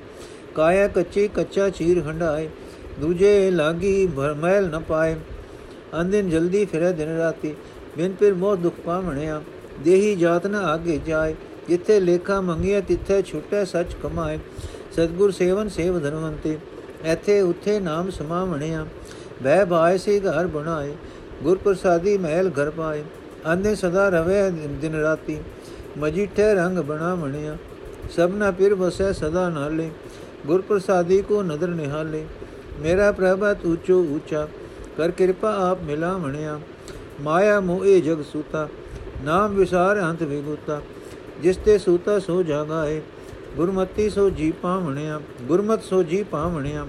ਕਾਇਆ 0.56 0.88
ਕੱਚੀ 0.88 1.28
ਕੱਚਾ 1.28 1.70
ਚੀਰ 1.70 2.02
ਹੰਡਾਏ 2.02 2.50
ਦੂਜੇ 3.00 3.52
ਲਾਗੀ 3.52 4.08
ਭਰਮੈਲ 4.16 4.70
ਨ 4.70 4.80
ਪਾਏ 4.80 5.16
ਅੰਦਿਨ 6.02 6.30
ਜਲਦੀ 6.30 6.66
ਫਿਰੇ 6.66 6.92
ਦਿਨ 6.92 7.18
ਰਾਤੀ, 7.18 7.54
ਬਿਨ 7.98 8.16
ਫਿਰ 8.20 8.34
ਮੋਹ 8.34 8.56
ਦੁਖ 8.58 8.80
ਪਾਵਣਿਆ, 8.86 9.42
ਦੇਹੀ 9.84 10.16
ਜਾਤ 10.16 10.48
ਨ 10.48 10.56
ਆਗੇ 10.56 11.00
ਜਾਏ, 11.06 11.36
ਜਿੱਥੇ 11.68 12.00
ਲੇਖਾ 12.00 12.42
ਮੰਗਿਆ 12.42 12.82
ਤਿੱਥੇ 12.82 13.22
ਛੁੱਟੇ 13.22 13.63
ਸੱਚ 13.66 13.96
ਕਮਾਏ, 14.04 14.39
ਸਤਗੁਰ 14.92 15.32
ਸੇਵਨ 15.32 15.70
ਸੇਵ 15.70 16.00
ਧਨਵੰਤੇ 16.00 16.58
ਇੱਥੇ 17.06 17.39
ਉੱਥੇ 17.42 17.80
ਨਾਮ 17.80 18.10
ਸਮਾਵਣਿਆ, 18.10 18.86
ਬਹਿ 19.44 19.66
ਬਾਇ 19.66 19.98
ਸੇ 19.98 20.20
ਘਰ 20.20 20.48
ਬਣਾਏ 20.48 20.94
ਗੁਰ 21.44 21.58
ਪ੍ਰਸਾਦੀ 21.58 22.18
ਮਹਿਲ 22.18 22.50
ਘਰ 22.52 22.70
ਪਾਏ। 22.70 23.04
ਅੰਨੇ 23.47 23.73
ਸਦਾ 23.75 24.08
ਰਵੇ 24.10 24.49
ਦਿਨ 24.82 24.95
ਰਾਤੀ 24.95 25.38
ਮਜੀਠੇ 25.97 26.53
ਰੰਗ 26.53 26.77
ਬਣਾਵਣਿਆ 26.79 27.58
ਸਭਨਾ 28.10 28.51
ਪਿਰ 28.51 28.73
ਵਸੈ 28.75 29.12
ਸਦਾ 29.12 29.47
ਨਾਲੇ 29.49 29.89
ਗੁਰ 30.47 30.62
ਪ੍ਰਸਾਦੀ 30.62 31.21
ਕੋ 31.21 31.41
ਨਦਰ 31.43 31.67
ਨਿਹਾਲੇ। 31.69 32.25
ਮੇਰਾ 32.82 33.12
ਪ੍ਰਭਤ 33.12 33.65
ਉੱਚੋ 33.65 33.99
ਉੱਚਾ 34.15 34.47
ਕਰ 34.97 35.12
ਕਿਰਪਾ 35.12 35.53
ਆਪ 35.69 35.82
ਮਿਲਾਵਣਿਆ 35.82 36.60
ਮਾਇਆ 37.21 37.60
ਮੋਏ 37.60 37.99
ਜਗ 38.01 38.21
ਸੂਤਾ, 38.23 38.67
ਨਾਮ 39.23 39.56
ਵਿਸਾਰ 39.56 40.01
ਅੰਤ 40.01 40.23
ਵਿਗੂਤਾ 40.23 40.82
ਜਿਸ 41.41 41.58
ਤੇ 41.58 41.77
ਸੂਤਾ 41.77 42.17
ਸੋ 42.19 42.41
ਜਾਗਾਏ 42.43 43.01
ਗੁਰਮਤੀ 43.58 44.10
ਸੋ 44.10 44.29
ਜੀ 44.29 44.51
ਪਾਵਣਿਆ 44.62 45.19
ਗੁਰਮਤ 45.41 45.84
ਸੋ 45.84 46.01
ਜੀ 46.03 46.23
ਪਾਵਣਿਆ 46.23 46.86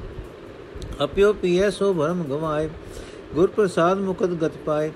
ਅਪਿਓ 1.05 1.33
ਪੀਐ 1.33 1.71
ਸੋ 1.71 1.93
ਭਰਮ 1.95 2.23
ਗਵਾਏ 2.25 2.69
ਗੁਰ 3.35 3.51
ਪ੍ਰਸਾਦ 3.51 3.99
ਮੁਕਤ 3.99 4.35
ਗਤ 4.43 4.57
ਪਾਏ। 4.67 4.91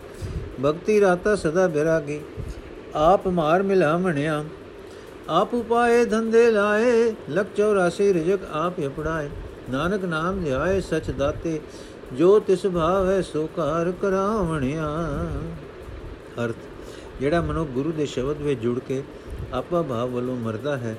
ਭਗਤੀ 0.64 1.00
ਰਾਤਾ 1.00 1.34
ਸਦਾ 1.36 1.66
ਬਿਰਾਗੀ। 1.66 2.20
ਆਪ 2.94 3.26
ਮਾਰ 3.28 3.62
ਮਿਲਾਵਣਿਆ, 3.62 4.44
ਆਪ 5.28 5.54
ਉਪਾਏ 5.54 6.04
ਧੰਦੇ 6.04 6.50
ਲਾਏ, 6.50 7.12
ਲਖ 7.30 7.46
84 7.56 8.12
ਰਿਜਕ 8.12 8.44
ਆਪ 8.52 8.80
ਪੜਾਏ 8.96 9.28
ਨਾਨਕ 9.70 10.04
ਨਾਮ 10.04 10.42
ਧਿਆਏ 10.44 10.80
ਸਚ 10.80 11.10
ਦਾਤੇ, 11.10 11.60
ਜੋ 12.12 12.38
ਤਿਸ 12.40 12.66
ਭਾਵ 12.66 13.08
ਹੈ 13.10 13.20
ਸੋ 13.22 13.48
ਕਾਰ 13.56 13.92
ਕਰਾਵਣਿਆ। 14.02 14.88
ਅਰਥ, 16.44 16.56
ਜਿਹੜਾ 17.20 17.40
ਮਨੁ 17.40 17.64
ਗੁਰੂ 17.64 17.92
ਦੇ 17.92 18.06
ਸ਼ਬਦ 18.06 18.42
ਵਿੱਚ 18.42 18.60
ਜੁੜ 18.60 18.78
ਕੇ 18.78 19.02
ਆਪਾ 19.52 19.82
ਭਾਵ 19.82 20.10
ਵੱਲੋਂ 20.10 20.36
ਮਰਦਾ 20.36 20.76
ਹੈ, 20.76 20.96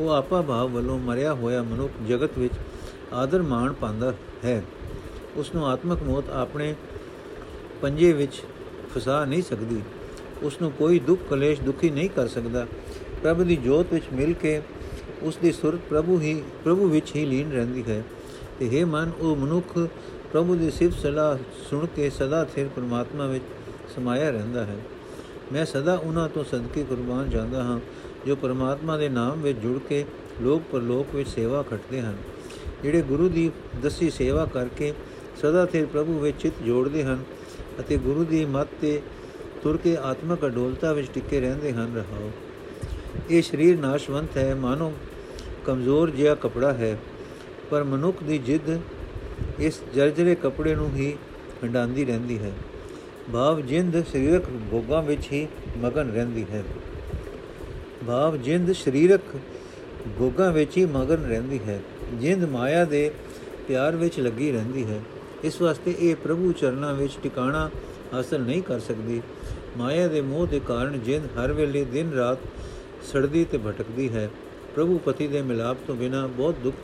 ਉਹ 0.00 0.10
ਆਪਾ 0.10 0.42
ਭਾਵ 0.42 0.70
ਵੱਲੋਂ 0.70 0.98
ਮਰਿਆ 0.98 1.34
ਹੋਇਆ 1.34 1.62
ਮਨੁੱਖ 1.62 1.92
ਜਗਤ 2.08 2.38
ਵਿੱਚ 2.38 2.54
ਆਦਰ 3.12 3.42
ਮਾਣ 3.42 3.72
ਪਾਉਂਦਾ 3.72 4.12
ਹੈ। 4.44 4.62
ਉਸ 5.36 5.54
ਨੂੰ 5.54 5.66
ਆਤਮਕ 5.68 6.02
ਮੌਤ 6.02 6.30
ਆਪਣੇ 6.30 6.74
ਪੰਜੇ 7.82 8.12
ਵਿੱਚ 8.12 8.42
ਫਸਾ 8.94 9.24
ਨਹੀਂ 9.24 9.42
ਸਕਦੀ। 9.42 9.80
ਉਸ 10.42 10.62
ਨੂੰ 10.62 10.72
ਕੋਈ 10.72 10.98
ਦੁੱਖ, 10.98 11.20
ਕਲੇਸ਼, 11.30 11.60
ਦੁਖੀ 11.60 11.90
ਨਹੀਂ 11.90 12.10
ਕਰ 12.10 12.28
ਸਕਦਾ। 12.28 12.66
ਪ੍ਰਭ 13.22 13.42
ਦੀ 13.42 13.56
ਜੋਤ 13.56 13.86
ਵਿੱਚ 13.92 14.04
ਮਿਲ 14.12 14.32
ਕੇ 14.32 14.62
ਉਸ 15.22 15.36
ਦੀ 15.36 15.52
ਸੁਰਤ 15.52 15.80
ਪ੍ਰਭੂ 15.90 16.20
ਹੀ, 16.20 16.42
ਪ੍ਰਭੂ 16.64 16.88
ਵਿੱਚ 16.88 17.16
ਹੀ 17.16 17.24
ਲੀਨ 17.24 17.52
ਰਹਿੰਦੀ 17.52 17.84
ਹੈ। 17.88 18.02
ਤੇ 18.58 18.80
हे 18.80 18.88
ਮਨ, 18.88 19.10
ਉਹ 19.20 19.36
ਮਨੁੱਖ 19.36 19.88
ਪ੍ਰਭੂ 20.32 20.54
ਦੀ 20.54 20.70
ਸਿਫਤ 20.70 20.98
ਸਲਾਹ 20.98 21.38
ਸੁਣ 21.70 21.86
ਕੇ 21.86 22.10
ਸਦਾ 22.10 22.46
ਸਿਰ 22.54 22.68
ਪਰਮਾਤਮਾ 22.76 23.26
ਵਿੱਚ 23.26 23.44
ਸਮਾਇਆ 23.96 24.30
ਰਹਿੰਦਾ 24.30 24.64
ਹੈ। 24.64 24.76
ਮੈਂ 25.52 25.64
ਸਦਾ 25.64 25.94
ਉਹਨਾਂ 25.94 26.28
ਤੋਂ 26.28 26.44
ਸਦਕੇ 26.44 26.84
ਕੁਰਬਾਨ 26.88 27.30
ਜਾਂਦਾ 27.30 27.62
ਹਾਂ, 27.62 27.80
ਜੋ 28.26 28.36
ਪਰਮਾਤਮਾ 28.36 28.96
ਦੇ 28.96 29.08
ਨਾਮ 29.08 29.42
ਵਿੱਚ 29.42 29.58
ਜੁੜ 29.58 29.78
ਕੇ 29.88 30.04
ਲੋਕ 30.42 30.62
ਪਰਲੋਕ 30.72 31.14
ਵਿੱਚ 31.14 31.28
ਸੇਵਾ 31.28 31.62
ਖਟਦੇ 31.62 32.00
ਹਨ। 32.00 32.16
ਜਿਹੜੇ 32.82 33.02
ਗੁਰੂ 33.02 33.28
ਦੀ 33.28 33.50
ਦਸੀ 33.82 34.10
ਸੇਵਾ 34.10 34.46
ਕਰਕੇ 34.46 34.92
ਸਦਾ 35.42 35.66
ਸਿਰ 35.66 35.86
ਪ੍ਰਭੂ 35.86 36.18
ਵਿੱਚ 36.18 36.42
ਚਿਤ 36.42 36.52
ਜੋੜਦੇ 36.66 37.04
ਹਨ 37.04 37.24
ਅਤੇ 37.80 37.96
ਗੁਰੂ 37.96 38.24
ਦੀ 38.24 38.44
ਮੱਤ 38.44 38.68
ਤੇ 38.80 39.00
ਤੁਰ 39.62 39.76
ਕੇ 39.76 39.96
ਆਤਮਕ 39.96 40.46
ਅਡੋਲਤਾ 40.46 40.92
ਵਿੱਚ 40.92 41.08
ਟਿਕੇ 41.14 41.40
ਰਹਿੰਦੇ 41.40 41.72
ਹਨ, 41.72 41.92
ਰਹਾਓ। 41.96 42.30
ਇਹ 43.30 43.42
ਸਰੀਰ 43.42 43.78
ਨਾਸ਼ਵੰਤ 43.78 44.36
ਹੈ, 44.36 44.54
ਮਾਨੋ 44.54 44.92
ਕਮਜ਼ੋਰ 45.64 46.10
ਜਿਹਾ 46.10 46.34
ਕਪੜਾ 46.34 46.72
ਹੈ, 46.72 46.98
ਪਰ 47.70 47.84
ਮਨੁੱਖ 47.84 48.22
ਦੀ 48.22 48.38
ਜਿੱਦ 48.38 48.80
ਇਸ 49.58 49.80
ਜਰਜਰੇ 49.94 50.34
ਕਪੜੇ 50.34 50.74
ਨੂੰ 50.74 50.90
ਹੀ 50.94 51.16
ਹੰਡਾਂਦੀ 51.64 52.04
ਰਹਿੰਦੀ 52.04 52.38
ਹੈ। 52.38 52.52
ਭਾਵ 53.32 53.60
ਜਿੰਦ 53.60 54.04
ਸਰੀਰਕ 54.12 54.42
ਭੋਗਾਂ 54.70 55.02
ਵਿੱਚ 55.02 55.32
ਹੀ 55.32 55.48
ਮਗਨ 55.78 56.10
ਰਹਿੰਦੀ 56.10 56.44
ਹੈ। 56.52 56.62
ਭਾਵ 58.06 58.36
ਜਿੰਦ 58.36 58.72
ਸਰੀਰਕ 58.72 59.20
ਭੋਗਾਂ 60.18 60.52
ਵਿੱਚ 60.52 60.76
ਹੀ 60.76 60.84
ਮਗਨ 60.84 61.24
ਰਹਿੰਦੀ 61.28 61.60
ਹੈ। 61.68 61.80
ਜਿੰਦ 62.14 62.44
ਮਾਇਆ 62.44 62.84
ਦੇ 62.84 63.10
ਪਿਆਰ 63.68 63.96
ਵਿੱਚ 63.96 64.20
ਲੱਗੀ 64.20 64.52
ਰਹਿੰਦੀ 64.52 64.84
ਹੈ। 64.84 65.00
ਇਸ 65.44 65.62
ਵਾਸਤੇ 65.62 65.94
ਇਹ 65.98 66.16
ਪ੍ਰਭੂ 66.16 66.52
ਚਰਨਾਂ 66.52 66.94
ਵਿੱਚ 66.94 67.12
ਟਿਕਾਣਾ 67.22 67.70
ਹਾਸਲ 68.14 68.40
ਨਹੀਂ 68.40 68.62
ਕਰ 68.62 68.80
ਸਕਦੀ। 68.80 69.22
ਮਾਇਆ 69.76 70.08
ਦੇ 70.08 70.20
ਮੋਹ 70.20 70.46
ਦੇ 70.46 70.60
ਕਾਰਨ 70.60 71.00
ਜਿੰਦ 71.00 71.24
ਹਰ 71.24 71.52
ਵੇਲੇ 71.52 71.84
ਦਿਨ 71.84 72.12
ਰਾਤ 72.12 72.38
ਸੜਦੀ 73.02 73.44
ਤੇ 73.44 73.58
ਭਟਕਦੀ 73.58 74.08
ਹੈ। 74.08 74.30
ਪ੍ਰਭੂ 74.74 74.98
ਪਤੀ 74.98 75.26
ਦੇ 75.26 75.42
ਮਿਲਾਪ 75.42 75.76
ਤੋਂ 75.86 75.94
ਬਿਨਾ 75.94 76.26
ਬਹੁਤ 76.26 76.54
ਦੁੱਖ 76.54 76.76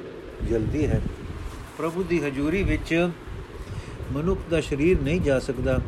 ਜਲਦੀ 0.51 0.87
ਹੈ। 0.87 1.01
ਪ੍ਰਭੂ 1.79 2.03
ਦੀ 2.03 2.21
ਹਜ਼ੂਰੀ 2.21 2.63
ਵਿੱਚ 2.63 3.11
ਮਨੁੱਖ 4.13 4.41
ਦਾ 4.51 4.61
ਸਰੀਰ 4.61 5.01
ਨਹੀਂ 5.01 5.21
ਜਾ 5.21 5.39
ਸਕਦਾ। 5.39 5.79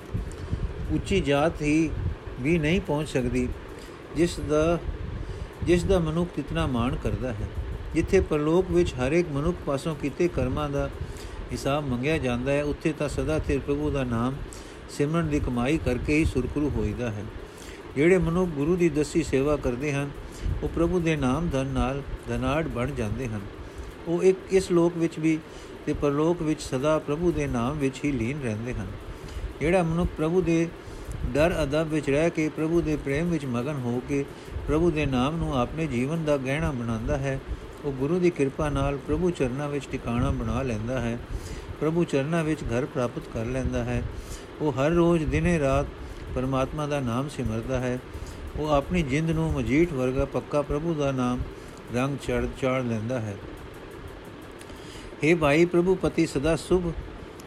ਉੱਚੀ 0.92 1.20
ਜਾਤ 1.20 1.62
ਹੀ 1.62 1.90
ਵੀ 2.40 2.58
ਨਹੀਂ 2.58 2.80
ਪਹੁੰਚ 2.80 3.08
ਸਕਦੀ। 3.08 3.48
ਜਿਸ 4.16 4.40
ਦਾ 4.40 4.78
ਜਿਸ 5.62 5.84
ਦਾ 5.84 5.98
ਮਨੁੱਖ 5.98 6.30
ਇਤਨਾ 6.38 6.66
ਮਾਣ 6.66 6.96
ਕਰਦਾ 6.96 7.32
ਹੈ। 7.32 7.48
ਜਿੱਥੇ 7.94 8.20
ਪਰਲੋਕ 8.20 8.70
ਵਿੱਚ 8.70 8.94
ਹਰ 8.94 9.12
ਇੱਕ 9.12 9.28
ਮਨੁੱਖ 9.28 9.56
ਪਾਸੋਂ 9.66 9.94
ਕੀਤੇ 9.94 10.28
ਕਰਮਾਂ 10.28 10.70
ਦਾ 10.70 10.90
ਹਿਸਾਬ 11.52 11.86
ਮੰਗਿਆ 11.86 12.18
ਜਾਂਦਾ 12.18 12.52
ਹੈ, 12.52 12.64
ਉੱਥੇ 12.64 12.92
ਤਾਂ 12.92 13.08
ਸਦਾ 13.08 13.38
ਤੇ 13.38 13.58
ਪ੍ਰਭੂ 13.58 13.90
ਦਾ 13.90 14.04
ਨਾਮ 14.04 14.34
ਸਿਮਰਨ 14.90 15.28
ਦੀ 15.28 15.40
ਕਮਾਈ 15.40 15.78
ਕਰਕੇ 15.78 16.16
ਹੀ 16.16 16.24
ਸੁਰਖਰੂ 16.24 16.70
ਹੋਈਦਾ 16.70 17.10
ਹੈ। 17.10 17.24
ਜਿਹੜੇ 17.96 18.18
ਮਨੁੱਖ 18.18 18.50
ਗੁਰੂ 18.50 18.76
ਦੀ 18.76 18.88
ਦਸੀ 18.88 19.22
ਸੇਵਾ 19.22 19.56
ਕਰਦੇ 19.56 19.92
ਹਨ, 19.92 20.10
ਉਹ 20.62 20.68
ਪ੍ਰਭੂ 20.68 21.00
ਦੇ 21.00 21.16
ਨਾਮ 21.16 21.48
ਧਨ 21.48 21.66
ਨਾਲ 21.66 22.02
ਧਨਾੜ 22.28 22.68
ਬਣ 22.68 22.90
ਜਾਂਦੇ 22.90 23.26
ਹਨ। 23.26 23.40
ਉਹ 24.08 24.22
ਇੱਕ 24.22 24.38
ਇਸ 24.50 24.70
ਲੋਕ 24.70 24.96
ਵਿੱਚ 24.96 25.18
ਵੀ 25.18 25.38
ਤੇ 25.86 25.92
ਪਰਲੋਕ 25.92 26.42
ਵਿੱਚ 26.42 26.60
ਸਦਾ 26.60 26.98
ਪ੍ਰਭੂ 26.98 27.32
ਦੇ 27.32 27.46
ਨਾਮ 27.46 27.78
ਵਿੱਚ 27.78 28.00
ਹੀ 28.04 28.12
ਲੀਨ 28.12 28.40
ਰਹਿੰਦੇ 28.42 28.74
ਹਨ। 28.74 28.86
ਜਿਹੜਾ 29.60 29.82
ਮਨੁੱਖ 29.82 30.10
ਪ੍ਰਭੂ 30.16 30.40
ਦੇ 30.42 30.68
ਡਰ 31.34 31.62
ਅਦਬ 31.62 31.88
ਵਿੱਚ 31.88 32.10
ਰਹਿ 32.10 32.30
ਕੇ 32.30 32.48
ਪ੍ਰਭੂ 32.48 32.80
ਦੇ 32.80 32.96
ਪ੍ਰੇਮ 32.96 33.30
ਵਿੱਚ 33.30 33.44
ਮਗਨ 33.44 33.74
ਹੋ 33.74 34.02
ਕੇ 34.08 34.24
ਪ੍ਰਭੂ 34.68 34.90
ਦੇ 34.90 35.06
ਨਾਮ 35.06 35.36
ਨੂੰ 35.36 35.58
ਆਪਣੇ 35.58 35.86
ਜੀਵਨ 35.86 36.24
ਦਾ 36.24 36.36
ਗਹਿਣਾ 36.36 36.70
ਬਣਾਉਂਦਾ 36.70 37.16
ਹੈ 37.16 37.40
ਉਹ 37.84 37.92
ਗੁਰੂ 37.92 38.18
ਦੀ 38.18 38.30
ਕਿਰਪਾ 38.30 38.68
ਨਾਲ 38.68 38.96
ਪ੍ਰਭੂ 38.96 39.30
ਚਰਨਾਂ 39.30 39.68
ਵਿੱਚ 39.68 39.88
ਟਿਕਾਣਾ 39.92 40.30
ਬਣਾ 40.30 40.62
ਲੈਂਦਾ 40.62 41.00
ਹੈ, 41.00 41.18
ਪ੍ਰਭੂ 41.80 42.04
ਚਰਨਾਂ 42.04 42.44
ਵਿੱਚ 42.44 42.62
ਘਰ 42.62 42.84
ਪ੍ਰਾਪਤ 42.84 43.22
ਕਰ 43.34 43.44
ਲੈਂਦਾ 43.44 43.84
ਹੈ। 43.84 44.02
ਉਹ 44.60 44.72
ਹਰ 44.72 44.90
ਰੋਜ਼ 44.90 45.24
ਦਿਨੇ 45.24 45.58
ਰਾਤ 45.58 45.86
ਪਰਮਾਤਮਾ 46.34 46.86
ਦਾ 46.86 47.00
ਨਾਮ 47.00 47.28
ਸਿਮਰਦਾ 47.28 47.80
ਹੈ। 47.80 47.98
ਉਹ 48.56 48.68
ਆਪਣੀ 48.68 49.02
ਜਿੰਦ 49.02 49.30
ਨੂੰ 49.30 49.52
ਮਜੀਠ 49.52 49.92
ਵਰਗਾ 49.92 50.24
ਪੱਕਾ 50.24 50.62
ਪ੍ਰਭੂ 50.62 50.94
ਦਾ 50.94 51.12
ਨਾਮ 51.12 51.40
ਰੰਗ 51.94 52.16
ਚੜ, 52.16 52.46
ਚਾੜ 52.60 52.82
ਲੈਂਦਾ 52.82 53.20
ਹੈ। 53.20 53.36
हे 55.24 55.36
ਭਾਈ 55.36 55.64
ਪ੍ਰਭੂ 55.64 55.94
ਪਤੀ 55.94 56.26
ਸਦਾ 56.26 56.56
ਸੁਭ, 56.56 56.92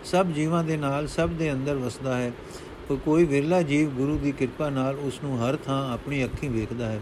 ਸਭ 0.04 0.28
ਜੀਵਾਂ 0.28 0.64
ਦੇ 0.64 0.78
ਨਾਲ 0.78 1.08
ਸਭ 1.08 1.30
ਦੇ 1.30 1.52
ਅੰਦਰ 1.52 1.76
ਵਸਦਾ 1.76 2.18
ਹੈ। 2.18 2.32
ਪਰ 2.90 2.96
ਕੋਈ 2.96 3.26
ਵਿਰਲਾ 3.26 3.62
ਜੀਵ 3.62 3.90
ਗੁਰੂ 3.90 4.18
ਦੀ 4.18 4.32
ਕਿਰਪਾ 4.32 4.70
ਨਾਲ 4.70 4.96
ਉਸ 4.96 5.20
ਨੂੰ 5.24 5.40
ਹਰ 5.40 5.56
ਥਾਂ 5.56 5.94
ਆਪਣੀ 5.94 6.24
ਅੱਖੀਂ 6.26 6.50
ਵੇਖਦਾ 6.50 6.86
ਹੈ। 6.86 7.00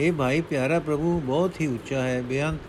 ਇਹ 0.00 0.12
ਭਾਈ 0.12 0.40
ਪਿਆਰਾ 0.40 0.78
ਪ੍ਰਭੂ 0.78 1.20
ਬਹੁਤ 1.20 1.60
ਹੀ 1.60 1.66
ਉੱਚਾ 1.66 2.02
ਹੈ, 2.02 2.22
ਬੇਅੰਤ 2.22 2.60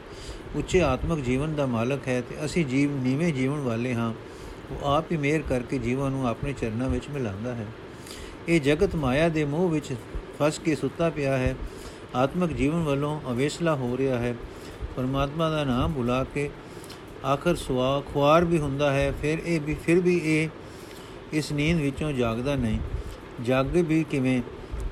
ਉੱਚੇ 0.56 0.82
ਆਤਮਿਕ 0.82 1.26
ਜੀਵਨ 1.26 1.56
ਦਾ 1.56 1.66
ਮਾਲਕ 1.66 2.08
ਹੈ 2.08 2.22
ਤੇ 2.22 2.46
ਅਸੀਂ 2.46 2.66
ਜੀਵ 2.66 3.04
ਨੀਵੇਂ 3.04 3.34
ਜੀਵਨ 3.34 3.60
ਵਾਲੇ 3.60 3.94
ਹਾਂ। 3.94 4.14
ਉਹ 4.72 4.88
ਆਪ 4.88 5.12
ਹੀ 5.12 5.18
ਮਿਹਰ 5.18 5.42
ਕਰਕੇ 5.50 5.78
ਜੀਵਾਂ 5.78 6.12
ਨੂੰ 6.12 6.28
ਆਪਣੇ 6.28 6.54
ਚਰਨਾਂ 6.54 6.90
ਵਿੱਚ 6.90 7.10
ਮਿਲਾਉਂਦਾ 7.10 7.56
ਹੈ। 7.56 7.66
ਇਹ 8.48 8.62
ਜਗਤ 8.62 8.96
ਮਾਇਆ 8.96 9.30
ਦੇ 9.30 9.46
ਮੋਹ 9.46 9.70
ਵਿੱਚ 9.70 9.96
ਫਸ 10.40 10.60
ਕੇ 10.60 10.76
ਸੁੱਤਾ 10.76 11.10
ਪਿਆ 11.10 11.38
ਹੈ। 11.38 11.56
ਆਤਮਿਕ 12.16 12.54
ਜੀਵਨ 12.54 12.84
ਵੱਲੋਂ 12.84 13.22
ਅਵੇਸਲਾ 13.32 13.76
ਹੋ 13.76 13.98
ਰਿਹਾ 13.98 14.18
ਹੈ। 14.18 14.36
ਪਰਮਾਤਮਾ 14.96 15.50
ਦਾ 15.50 15.64
ਨਾਮ 15.64 15.92
ਭੁਲਾ 15.92 16.24
ਕੇ 16.24 16.50
ਆਖਰ 17.26 17.56
ਸੁਆ, 17.56 18.04
ਖੁਆਰ 18.14 18.46
ਵੀ 18.46 18.58
ਹੁੰਦਾ 18.58 18.94
ਹੈ, 18.94 19.14
ਫਿਰ 19.22 19.38
ਇਹ 19.46 19.62
ਵੀ, 19.62 19.76
ਫਿਰ 19.86 20.00
ਵੀ 20.00 20.22
ਇਹ 20.24 20.50
ਇਸ 21.34 21.52
ਨੀਂਦ 21.52 21.80
ਵਿੱਚੋਂ 21.82 22.12
ਜਾਗਦਾ 22.12 22.56
ਨਹੀਂ। 22.56 22.80
ਜਾਗੇ 23.44 23.82
ਵੀ 23.82 24.04
ਕਿਵੇਂ? 24.04 24.42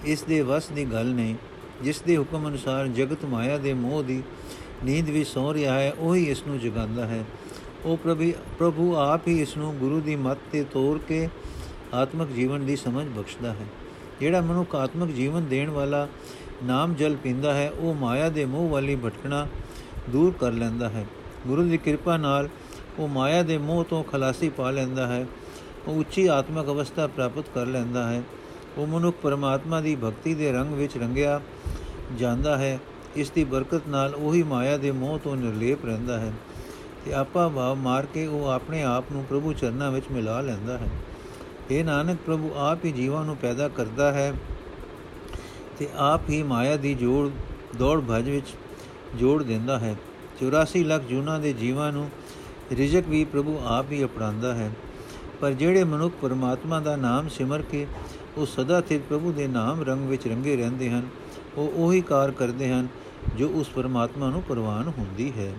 ਇਸ 0.05 0.23
ਦੇ 0.23 0.41
ਵਸ 0.41 0.67
ਦੀ 0.67 0.85
ਗੱਲ 0.85 1.05
ਨਹੀਂ। 1.05 1.35
ਜਿਸ 1.83 2.01
ਦੇ 2.01 2.17
ਹੁਕਮ 2.17 2.47
ਅਨੁਸਾਰ 2.47 2.87
ਜਗਤ 2.87 3.25
ਮਾਇਆ 3.25 3.57
ਦੇ 3.57 3.73
ਮੋਹ 3.73 4.03
ਦੀ 4.03 4.23
ਨੀਂਦ 4.85 5.09
ਵਿੱਚ 5.09 5.29
ਸੌ 5.29 5.53
ਰਿਹਾ 5.53 5.73
ਹੈ, 5.73 5.93
ਉਹੀ 5.99 6.23
ਇਸ 6.23 6.43
ਨੂੰ 6.47 6.59
ਜਗਾਉਂਦਾ 6.59 7.05
ਹੈ। 7.07 7.23
ਉਹ 7.85 7.97
ਪ੍ਰਭੂ 7.97 8.31
ਪ੍ਰਭੂ 8.59 8.95
ਆਪ 8.95 9.27
ਹੀ 9.27 9.41
ਇਸ 9.41 9.57
ਨੂੰ 9.57 9.75
ਗੁਰੂ 9.77 9.99
ਦੀ 10.01 10.15
ਮੱਤ 10.15 10.37
ਤੇ 10.51 10.63
ਤੋਰ 10.63 10.99
ਕੇ 11.07 11.27
ਆਤਮਿਕ 11.93 12.29
ਜੀਵਨ 12.29 12.65
ਦੀ 12.65 12.75
ਸਮਝ 12.75 13.05
ਬਖਸ਼ਦਾ 13.07 13.53
ਹੈ। 13.53 13.65
ਜਿਹੜਾ 14.19 14.41
ਮਨੁੱਖ 14.41 14.75
ਆਤਮਿਕ 14.75 15.15
ਜੀਵਨ 15.15 15.45
ਦੇਣ 15.45 15.69
ਵਾਲਾ 15.69 16.07
ਨਾਮ 16.63 16.93
ਜਲ 16.93 17.15
ਪੀਂਦਾ 17.15 17.53
ਹੈ, 17.53 17.69
ਉਹ 17.69 17.93
ਮਾਇਆ 17.93 18.29
ਦੇ 18.29 18.45
ਮੋਹ 18.45 18.69
ਵਾਲੀ 18.69 18.95
ਭਟਕਣਾ 18.95 19.47
ਦੂਰ 20.09 20.33
ਕਰ 20.39 20.51
ਲੈਂਦਾ 20.51 20.89
ਹੈ। 20.89 21.05
ਗੁਰੂ 21.47 21.63
ਦੀ 21.63 21.77
ਕਿਰਪਾ 21.77 22.17
ਨਾਲ 22.17 22.49
ਉਹ 22.99 23.07
ਮਾਇਆ 23.07 23.43
ਦੇ 23.43 23.57
ਮੋਹ 23.57 23.83
ਤੋਂ 23.83 24.03
ਖਲਾਸੀ 24.03 24.49
ਪਾ 24.49 24.71
ਲੈਂਦਾ 24.71 25.07
ਹੈ, 25.07 25.25
ਉਹ 25.87 25.99
ਉੱਚੀ 25.99 26.27
ਆਤਮਿਕ 26.27 26.65
ਅਵਸਥਾ 26.65 27.07
ਪ੍ਰਾਪਤ 27.07 27.45
ਕਰ 27.55 27.65
ਲੈਂਦਾ 27.65 28.07
ਹੈ। 28.09 28.21
ਉਹ 28.77 28.87
ਮਨੁੱਖ 28.87 29.17
ਪਰਮਾਤਮਾ 29.23 29.79
ਦੀ 29.81 29.95
ਭਗਤੀ 29.95 30.33
ਦੇ 30.33 30.51
ਰੰਗ 30.51 30.73
ਵਿੱਚ 30.73 30.97
ਰੰਗਿਆ 30.97 31.39
ਜਾਂਦਾ 32.19 32.57
ਹੈ। 32.57 32.79
ਇਸ 33.15 33.29
ਦੀ 33.31 33.43
ਬਰਕਤ 33.43 33.87
ਨਾਲ 33.87 34.15
ਉਹੀ 34.15 34.43
ਮਾਇਆ 34.43 34.77
ਦੇ 34.77 34.91
ਮੋਹ 34.91 35.19
ਤੋਂ 35.19 35.35
ਨਿਰਲੇਪ 35.35 35.85
ਰਹਿੰਦਾ 35.85 36.19
ਹੈ 36.19 36.31
ਤੇ 37.05 37.13
ਆਪਾ 37.13 37.47
ਭਾਵ 37.49 37.75
ਮਾਰ 37.75 38.05
ਕੇ 38.05 38.25
ਉਹ 38.27 38.47
ਆਪਣੇ 38.47 38.83
ਆਪ 38.83 39.11
ਨੂੰ 39.11 39.23
ਪ੍ਰਭੂ 39.23 39.53
ਚਰਨਾਂ 39.53 39.91
ਵਿੱਚ 39.91 40.05
ਮਿਲਾ 40.11 40.39
ਲੈਂਦਾ 40.41 40.77
ਹੈ। 40.77 40.89
ਇਹ 41.71 41.83
ਨਾਨਕ, 41.85 42.17
ਪ੍ਰਭੂ 42.25 42.51
ਆਪ 42.55 42.85
ਹੀ 42.85 42.91
ਜੀਵਾਂ 42.91 43.23
ਨੂੰ 43.25 43.37
ਪੈਦਾ 43.37 43.67
ਕਰਦਾ 43.67 44.11
ਹੈ 44.13 44.33
ਤੇ 45.77 45.87
ਆਪ 45.97 46.29
ਹੀ 46.29 46.43
ਮਾਇਆ 46.43 46.77
ਦੀ 46.77 46.93
ਜੋੜ, 46.93 47.29
ਦੌੜ 47.77 48.01
ਭਜ 48.09 48.29
ਵਿੱਚ 48.29 48.47
ਜੋੜ 49.15 49.43
ਦਿੰਦਾ 49.43 49.79
ਹੈ। 49.79 49.95
84 50.37 50.83
ਲੱਖ 50.83 51.03
ਜੂਨਾਂ 51.03 51.39
ਦੇ 51.39 51.53
ਜੀਵਾਂ 51.53 51.91
ਨੂੰ 51.91 52.09
ਰਿਜਕ 52.71 53.07
ਵੀ 53.07 53.23
ਪ੍ਰਭੂ 53.25 53.59
ਆਪ 53.65 53.91
ਹੀ 53.91 54.03
ਅਪਣਾਉਂਦਾ 54.03 54.53
ਹੈ। 54.53 54.71
ਪਰ 55.41 55.51
ਜਿਹੜੇ 55.51 55.83
ਮਨੁੱਖ 55.83 56.13
ਪਰਮਾਤਮਾ 56.21 56.79
ਦਾ 56.79 56.95
ਨਾਮ 56.95 57.27
ਸਿਮਰ 57.29 57.61
ਕੇ 57.61 57.85
ਉਹ 58.37 58.45
ਸਦਾ 58.45 58.81
ਸਥਿਤ 58.81 59.01
ਪ੍ਰਭੂ 59.09 59.31
ਦੇ 59.31 59.47
ਨਾਮ 59.47 59.83
ਰੰਗ 59.83 60.07
ਵਿੱਚ 60.07 60.27
ਰੰਗੇ 60.27 60.55
ਰਹਿੰਦੇ 60.55 60.89
ਹਨ। 60.89 61.07
ਉਹ 61.57 61.71
ਉਹੀ 61.75 62.01
ਕਾਰ 62.01 62.31
ਕਰਦੇ 62.31 62.71
ਹਨ 62.71 62.87
ਜੋ 63.37 63.49
ਉਸ 63.49 63.69
ਪਰਮਾਤਮਾ 63.69 64.29
ਨੂੰ 64.29 64.41
ਪ੍ਰਵਾਨ 64.41 64.91
ਹੁੰਦੀ 64.97 65.33
ਹੈ। 65.37 65.53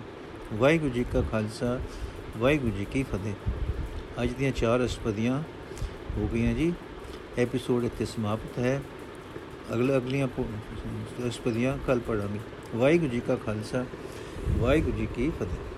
ਵਾਹਿਗੁਰੂ 0.54 0.90
ਜੀ 0.90 1.04
ਕਾ 1.12 1.22
ਖਾਲਸਾ, 1.32 1.78
ਵਾਹਿਗੁਰੂ 2.38 2.72
ਜੀ 2.72 2.84
ਕੀ 2.84 3.02
ਫਤਿਹ। 3.02 3.32
ਅੱਜ 4.22 4.32
ਦੀਆਂ 4.32 4.52
ਚਾਰ 4.52 4.84
ਅਸਪਦੀਆਂ 4.84 5.42
ਹੋ 6.16 6.28
ਗਈਆਂ 6.34 6.54
ਜੀ। 6.54 6.72
ਐਪੀਸੋਡ 7.38 7.84
ਇੱਥੇ 7.84 8.04
ਸਮਾਪਤ 8.04 8.58
ਹੈ। 8.58 8.82
ਅਗਲੇ, 9.74 9.96
ਅਗਲੀਆਂ 9.96 10.28
ਅਸਪਦੀਆਂ 11.28 11.78
ਕੱਲ 11.86 11.98
ਪੜਾਂਗੇ 11.98 12.38
ਵਾਹਿਗੁਰੂ 12.76 13.10
ਜੀ 13.10 13.20
ਕਾ 13.20 13.36
ਖਾਲਸਾ, 13.36 13.84
ਵਾਹਿਗੁਰੂ 14.58 14.96
ਜੀ 14.96 15.06
ਕੀ 15.06 15.30
ਫਤਿਹ। 15.30 15.75